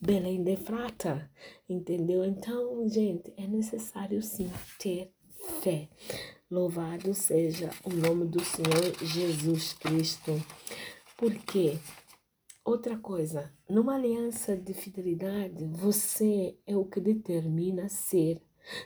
Belém 0.00 0.44
de 0.44 0.56
Frata, 0.56 1.28
entendeu? 1.68 2.24
Então, 2.24 2.88
gente, 2.88 3.32
é 3.36 3.46
necessário 3.46 4.22
sim 4.22 4.50
ter 4.78 5.12
fé. 5.60 5.88
Louvado 6.50 7.12
seja 7.14 7.70
o 7.84 7.90
nome 7.90 8.26
do 8.26 8.40
Senhor 8.42 8.94
Jesus 9.04 9.72
Cristo. 9.74 10.40
Porque 11.16 11.78
outra 12.64 12.96
coisa, 12.96 13.52
numa 13.68 13.96
aliança 13.96 14.56
de 14.56 14.72
fidelidade, 14.72 15.64
você 15.66 16.56
é 16.64 16.76
o 16.76 16.84
que 16.84 17.00
determina 17.00 17.88
ser 17.88 18.40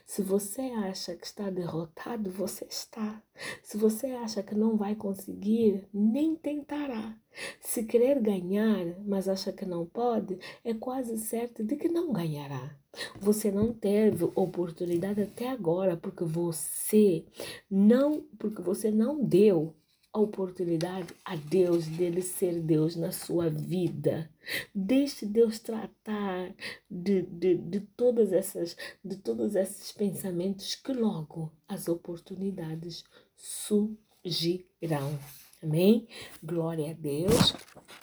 se 0.04 0.22
você 0.22 0.62
acha 0.62 1.14
que 1.14 1.26
está 1.26 1.50
derrotado, 1.50 2.30
você 2.30 2.64
está. 2.64 3.22
Se 3.62 3.76
você 3.76 4.06
acha 4.08 4.42
que 4.42 4.54
não 4.54 4.76
vai 4.76 4.94
conseguir, 4.94 5.88
nem 5.92 6.34
tentará. 6.34 7.16
Se 7.60 7.84
querer 7.84 8.20
ganhar, 8.20 9.00
mas 9.04 9.28
acha 9.28 9.52
que 9.52 9.64
não 9.64 9.86
pode, 9.86 10.38
é 10.64 10.74
quase 10.74 11.18
certo 11.18 11.64
de 11.64 11.76
que 11.76 11.88
não 11.88 12.12
ganhará. 12.12 12.76
Você 13.20 13.50
não 13.50 13.72
teve 13.72 14.24
oportunidade 14.34 15.22
até 15.22 15.48
agora 15.48 15.96
porque 15.96 16.24
você 16.24 17.24
não, 17.70 18.22
porque 18.38 18.60
você 18.60 18.90
não 18.90 19.24
deu 19.24 19.74
a 20.12 20.20
oportunidade 20.20 21.14
a 21.24 21.34
Deus 21.36 21.86
dele 21.86 22.20
ser 22.20 22.60
Deus 22.60 22.96
na 22.96 23.10
sua 23.10 23.48
vida. 23.48 24.30
Deixe 24.74 25.24
Deus 25.24 25.58
tratar 25.58 26.54
de, 26.90 27.22
de, 27.22 27.56
de, 27.56 27.80
todas 27.80 28.32
essas, 28.32 28.76
de 29.02 29.16
todos 29.16 29.54
esses 29.54 29.90
pensamentos 29.90 30.74
que 30.74 30.92
logo 30.92 31.50
as 31.66 31.88
oportunidades 31.88 33.04
surgirão. 33.34 35.18
Amém? 35.62 36.06
Glória 36.42 36.90
a 36.90 36.94
Deus. 36.94 37.54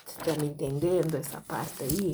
Você 0.06 0.20
está 0.20 0.42
me 0.42 0.48
entendendo 0.48 1.16
essa 1.16 1.42
parte 1.42 1.84
aí? 1.84 2.14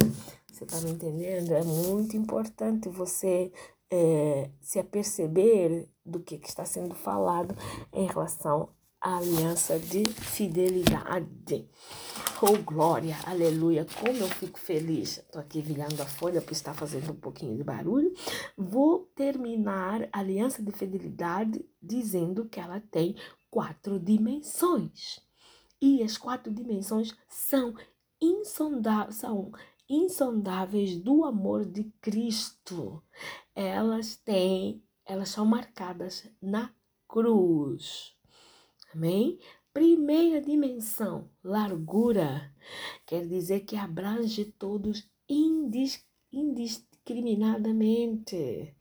Você 0.52 0.66
está 0.66 0.82
me 0.82 0.92
entendendo? 0.92 1.54
É 1.54 1.64
muito 1.64 2.18
importante 2.18 2.90
você 2.90 3.52
é, 3.90 4.50
se 4.60 4.80
aperceber 4.80 5.88
do 6.06 6.20
que, 6.20 6.38
que 6.38 6.50
está 6.50 6.66
sendo 6.66 6.96
falado 6.96 7.56
em 7.94 8.08
relação 8.08 8.70
à 9.06 9.18
aliança 9.18 9.78
de 9.78 10.04
fidelidade. 10.04 11.70
Oh, 12.42 12.58
glória, 12.64 13.16
aleluia, 13.28 13.86
como 14.02 14.18
eu 14.18 14.28
fico 14.28 14.58
feliz. 14.58 15.20
Estou 15.20 15.40
aqui 15.40 15.62
virando 15.62 16.02
a 16.02 16.08
folha 16.08 16.42
para 16.42 16.54
estar 16.54 16.74
fazendo 16.74 17.12
um 17.12 17.16
pouquinho 17.16 17.56
de 17.56 17.64
barulho. 17.64 18.12
Vou 18.58 19.06
terminar 19.16 20.10
a 20.12 20.20
aliança 20.20 20.64
de 20.64 20.72
fidelidade 20.72 21.64
dizendo 21.80 22.50
que 22.50 22.60
ela 22.60 22.80
tem 22.80 23.16
quatro 23.52 24.00
dimensões. 24.00 25.20
E 25.80 26.02
as 26.02 26.18
quatro 26.18 26.52
dimensões 26.52 27.16
são 27.30 27.76
insondáveis, 28.20 29.18
são 29.18 29.52
insondáveis 29.88 30.98
do 30.98 31.26
amor 31.26 31.64
de 31.64 31.84
Cristo. 32.02 33.04
Elas 33.54 34.16
têm, 34.16 34.84
elas 35.06 35.30
são 35.30 35.46
marcadas 35.46 36.28
na 36.42 36.74
cruz. 37.08 38.15
Amém? 38.96 39.38
Primeira 39.74 40.42
dimensão, 40.42 41.30
largura, 41.44 42.50
quer 43.06 43.28
dizer 43.28 43.66
que 43.66 43.76
abrange 43.76 44.46
todos 44.46 45.06
indis, 45.28 46.02
indiscriminadamente. 47.06 48.74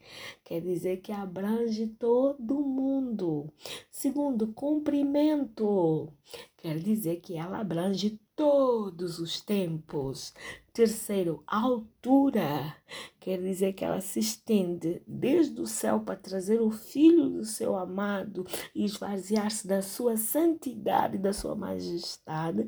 Quer 0.43 0.61
dizer 0.61 0.99
que 0.99 1.13
abrange 1.13 1.87
todo 1.87 2.63
mundo. 2.63 3.53
Segundo, 3.91 4.53
comprimento, 4.53 6.13
quer 6.57 6.79
dizer 6.79 7.21
que 7.21 7.37
ela 7.37 7.61
abrange 7.61 8.19
todos 8.35 9.19
os 9.19 9.41
tempos. 9.41 10.35
Terceiro, 10.73 11.45
altura, 11.47 12.77
quer 13.21 13.41
dizer 13.41 13.75
que 13.75 13.85
ela 13.85 14.01
se 14.01 14.19
estende 14.19 15.01
desde 15.07 15.61
o 15.61 15.67
céu 15.67 16.01
para 16.01 16.17
trazer 16.17 16.61
o 16.61 16.71
Filho 16.71 17.31
do 17.31 17.45
seu 17.45 17.77
amado 17.77 18.45
e 18.75 18.85
esvaziar-se 18.85 19.69
da 19.69 19.81
sua 19.83 20.17
santidade, 20.17 21.17
da 21.17 21.33
sua 21.33 21.55
majestade, 21.55 22.67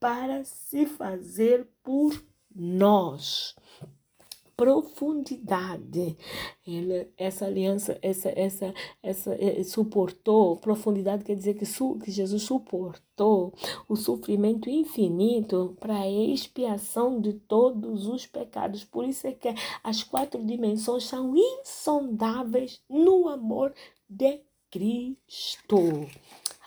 para 0.00 0.42
se 0.44 0.86
fazer 0.86 1.68
por 1.82 2.24
nós 2.54 3.54
profundidade. 4.56 6.16
Ele, 6.66 7.08
essa 7.16 7.46
aliança, 7.46 7.98
essa, 8.00 8.30
essa, 8.30 8.74
essa 9.02 9.34
é, 9.34 9.62
suportou, 9.62 10.56
profundidade 10.56 11.24
quer 11.24 11.36
dizer 11.36 11.54
que, 11.54 11.66
su, 11.66 11.98
que 11.98 12.10
Jesus 12.10 12.42
suportou 12.42 13.52
o 13.88 13.96
sofrimento 13.96 14.68
infinito 14.68 15.76
para 15.80 16.00
a 16.00 16.10
expiação 16.10 17.20
de 17.20 17.34
todos 17.34 18.06
os 18.06 18.26
pecados. 18.26 18.84
Por 18.84 19.04
isso 19.04 19.26
é 19.26 19.32
que 19.32 19.54
as 19.82 20.02
quatro 20.02 20.44
dimensões 20.44 21.04
são 21.04 21.34
insondáveis 21.36 22.80
no 22.88 23.28
amor 23.28 23.72
de 24.08 24.40
Cristo. 24.70 26.08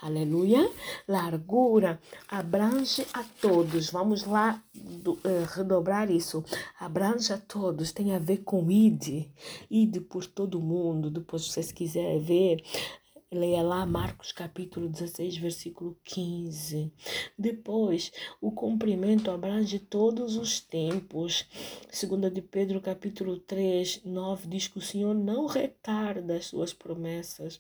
Aleluia. 0.07 0.71
Largura 1.05 1.99
abrange 2.29 3.05
a 3.13 3.25
todos. 3.41 3.89
Vamos 3.89 4.23
lá 4.23 4.63
do, 4.73 5.15
uh, 5.15 5.45
redobrar 5.53 6.09
isso. 6.09 6.45
Abrange 6.79 7.33
a 7.33 7.37
todos. 7.37 7.91
Tem 7.91 8.15
a 8.15 8.17
ver 8.17 8.37
com 8.37 8.71
id. 8.71 9.29
Id 9.69 9.99
por 10.07 10.25
todo 10.25 10.61
mundo. 10.61 11.11
Depois, 11.11 11.43
se 11.43 11.49
vocês 11.49 11.73
quiserem 11.73 12.21
ver, 12.21 12.63
Leia 13.29 13.61
lá 13.61 13.85
Marcos 13.85 14.31
capítulo 14.31 14.87
16, 14.87 15.35
versículo 15.39 15.97
15. 16.05 16.89
Depois, 17.37 18.09
o 18.39 18.49
cumprimento 18.49 19.29
abrange 19.29 19.77
todos 19.77 20.37
os 20.37 20.61
tempos. 20.61 21.45
Segunda 21.91 22.31
de 22.31 22.41
Pedro 22.41 22.79
capítulo 22.79 23.37
3, 23.39 24.03
9 24.05 24.47
diz 24.47 24.69
que 24.69 24.77
o 24.77 24.81
Senhor 24.81 25.13
não 25.13 25.47
retarda 25.47 26.37
as 26.37 26.45
suas 26.45 26.71
promessas. 26.71 27.59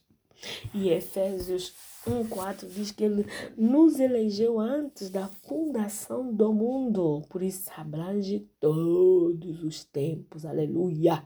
E 0.73 0.89
Efésios 0.89 1.73
1,4 2.07 2.67
diz 2.67 2.91
que 2.91 3.03
ele 3.03 3.25
nos 3.57 3.99
elegeu 3.99 4.59
antes 4.59 5.09
da 5.09 5.27
fundação 5.27 6.33
do 6.33 6.53
mundo, 6.53 7.21
por 7.29 7.43
isso 7.43 7.69
abrange 7.75 8.47
todos 8.59 9.63
os 9.63 9.83
tempos, 9.83 10.45
aleluia. 10.45 11.23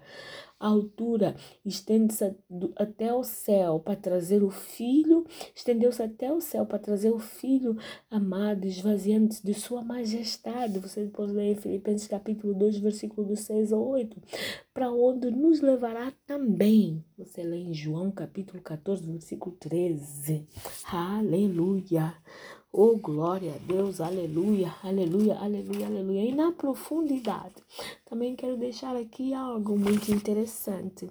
A 0.62 0.68
altura 0.68 1.36
estende-se 1.66 2.36
até 2.76 3.12
o 3.12 3.24
céu 3.24 3.80
para 3.80 3.96
trazer 3.96 4.44
o 4.44 4.52
filho, 4.52 5.26
estendeu-se 5.56 6.04
até 6.04 6.32
o 6.32 6.40
céu 6.40 6.68
para 6.68 6.78
trazer 6.78 7.10
o 7.10 7.18
filho 7.18 7.76
amado, 8.12 8.68
esvaziando-se 8.68 9.44
de 9.44 9.56
sua 9.56 9.82
majestade. 9.84 10.78
Você 10.78 11.06
pode 11.06 11.32
ler 11.32 11.54
em 11.54 11.56
Filipenses 11.56 12.08
capítulo 12.08 12.54
2, 12.54 12.78
versículo 12.78 13.36
6 13.36 13.74
a 13.74 13.76
8, 13.76 14.22
para 14.72 14.92
onde 14.92 15.32
nos 15.32 15.62
levará 15.62 16.14
também. 16.28 17.04
Você 17.18 17.42
lê 17.42 17.58
em 17.58 17.74
João 17.74 18.12
capítulo 18.12 18.62
14, 18.62 19.04
versículo 19.12 19.56
13. 19.60 20.46
Aleluia. 20.92 22.14
Oh, 22.74 22.96
glória 22.98 23.54
a 23.54 23.58
Deus, 23.58 24.00
aleluia, 24.00 24.74
aleluia, 24.82 25.38
aleluia, 25.38 25.88
aleluia. 25.88 26.24
E 26.24 26.34
na 26.34 26.54
profundidade, 26.54 27.56
também 28.06 28.34
quero 28.34 28.56
deixar 28.56 28.96
aqui 28.96 29.34
algo 29.34 29.78
muito 29.78 30.10
interessante. 30.10 31.10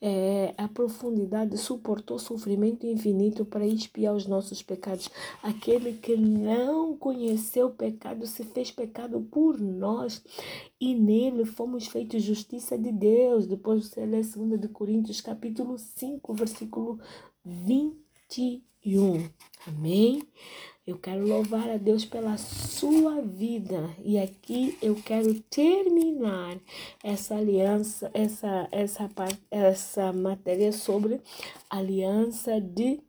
É, 0.00 0.54
a 0.56 0.68
profundidade 0.68 1.58
suportou 1.58 2.20
sofrimento 2.20 2.86
infinito 2.86 3.44
para 3.44 3.66
expiar 3.66 4.14
os 4.14 4.28
nossos 4.28 4.62
pecados. 4.62 5.10
Aquele 5.42 5.94
que 5.94 6.16
não 6.16 6.96
conheceu 6.96 7.66
o 7.66 7.74
pecado 7.74 8.24
se 8.24 8.44
fez 8.44 8.70
pecado 8.70 9.20
por 9.28 9.60
nós 9.60 10.22
e 10.80 10.94
nele 10.94 11.44
fomos 11.44 11.88
feitos 11.88 12.22
justiça 12.22 12.78
de 12.78 12.92
Deus. 12.92 13.48
Depois 13.48 13.86
você 13.86 14.06
lê 14.06 14.22
2 14.22 14.60
de 14.60 14.68
Coríntios, 14.68 15.20
capítulo 15.20 15.76
5, 15.78 16.32
versículo 16.34 17.00
21. 18.84 19.28
Amém? 19.66 20.22
Eu 20.84 20.98
quero 20.98 21.24
louvar 21.24 21.70
a 21.70 21.76
Deus 21.76 22.04
pela 22.04 22.36
sua 22.36 23.22
vida 23.22 23.94
e 24.04 24.18
aqui 24.18 24.76
eu 24.82 24.96
quero 24.96 25.40
terminar 25.42 26.58
essa 27.04 27.36
aliança, 27.36 28.10
essa 28.12 28.68
essa 28.72 29.08
essa 29.48 30.12
matéria 30.12 30.72
sobre 30.72 31.20
aliança 31.70 32.60
de 32.60 33.00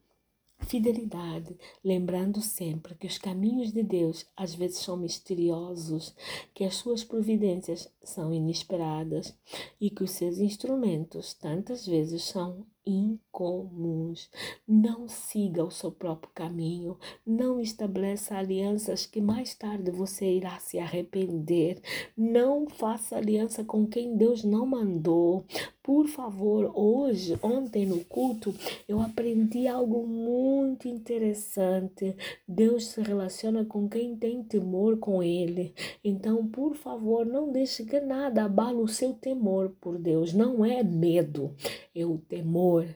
fidelidade, 0.60 1.58
lembrando 1.84 2.42
sempre 2.42 2.96
que 2.96 3.08
os 3.08 3.18
caminhos 3.18 3.74
de 3.74 3.82
Deus 3.82 4.26
às 4.38 4.54
vezes 4.54 4.78
são 4.78 4.96
misteriosos, 4.96 6.16
que 6.54 6.64
as 6.64 6.76
suas 6.76 7.04
providências 7.04 7.92
são 8.04 8.32
inesperadas 8.32 9.36
e 9.82 9.90
que 9.90 10.04
os 10.04 10.12
seus 10.12 10.38
instrumentos 10.38 11.34
tantas 11.34 11.88
vezes 11.88 12.24
são 12.24 12.66
incomuns. 12.86 14.30
Não 14.67 15.08
siga 15.08 15.63
o 15.63 15.72
seu 15.72 15.91
próprio 15.91 16.32
caminho. 16.34 16.98
Não 17.26 17.60
estabeleça 17.60 18.36
alianças 18.38 19.06
que 19.06 19.22
mais 19.22 19.54
tarde 19.54 19.91
você 19.91 20.26
irá 20.26 20.58
se 20.60 20.80
arrepender. 20.80 21.82
Não 22.15 22.67
faça 22.67 23.17
aliança 23.17 23.63
com 23.63 23.86
quem 23.86 24.15
Deus 24.17 24.43
não 24.43 24.65
mandou. 24.65 25.46
Por 25.84 26.08
favor, 26.08 26.72
hoje, 26.74 27.38
ontem 27.43 27.86
no 27.86 28.06
culto, 28.06 28.56
eu 28.88 29.02
aprendi 29.02 29.67
algo 29.67 30.08
muito 30.08 30.88
interessante. 30.88 32.15
Deus 32.48 32.88
se 32.88 33.02
relaciona 33.02 33.65
com 33.65 33.89
quem 33.89 34.15
tem 34.15 34.41
temor 34.41 34.98
com 34.98 35.22
Ele. 35.22 35.74
Então, 36.02 36.48
por 36.48 36.74
favor, 36.76 37.26
não 37.26 37.52
deixe 37.52 37.84
que 37.84 38.00
nada 38.00 38.46
abale 38.46 38.78
o 38.78 38.88
seu 38.88 39.12
temor 39.12 39.76
por 39.82 39.98
Deus. 39.98 40.34
Não 40.34 40.63
é 40.63 40.82
medo, 40.82 41.54
é 41.95 42.06
o 42.06 42.17
temor. 42.17 42.88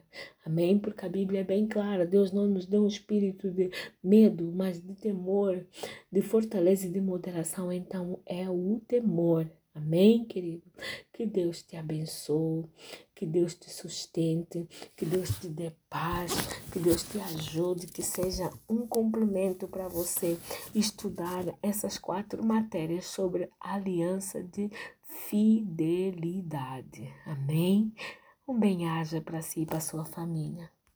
Amém? 0.46 0.80
Porque 0.80 1.06
a 1.06 1.10
Bíblia 1.10 1.42
é 1.42 1.44
bem 1.44 1.68
clara. 1.68 2.06
Deus 2.06 2.32
não 2.32 2.48
nos 2.48 2.66
deu 2.66 2.84
um 2.84 2.88
espírito 2.88 3.52
de 3.52 3.70
medo, 4.04 4.52
mas 4.52 4.82
de 4.82 4.96
temor, 4.96 5.66
de 6.12 6.22
fortaleza 6.22 6.88
e 6.88 6.92
de 6.92 7.02
moderação. 7.02 7.72
Então, 7.72 8.20
é 8.26 8.50
o 8.50 8.82
temor. 8.88 9.50
Amém, 9.78 10.26
querido? 10.26 10.64
Que 11.14 11.24
Deus 11.24 11.62
te 11.62 11.76
abençoe, 11.76 12.66
que 13.14 13.28
Deus 13.28 13.54
te 13.54 13.70
sustente, 13.70 14.68
que 14.96 15.06
Deus 15.06 15.30
te 15.40 15.48
dê 15.48 15.72
paz, 15.88 16.32
que 16.72 16.80
Deus 16.80 17.04
te 17.04 17.20
ajude, 17.20 17.86
que 17.86 18.02
seja 18.02 18.50
um 18.68 18.88
complemento 18.88 19.68
para 19.68 19.88
você 19.88 20.36
estudar 20.74 21.46
essas 21.62 22.00
quatro 22.00 22.44
matérias 22.44 23.06
sobre 23.06 23.52
aliança 23.60 24.42
de 24.44 24.72
fidelidade. 25.30 27.14
Amém? 27.26 27.94
Um 28.48 28.58
bem-aja 28.58 29.22
para 29.22 29.42
si 29.42 29.62
e 29.62 29.66
para 29.66 29.82
sua 29.82 30.06
família. 30.06 30.72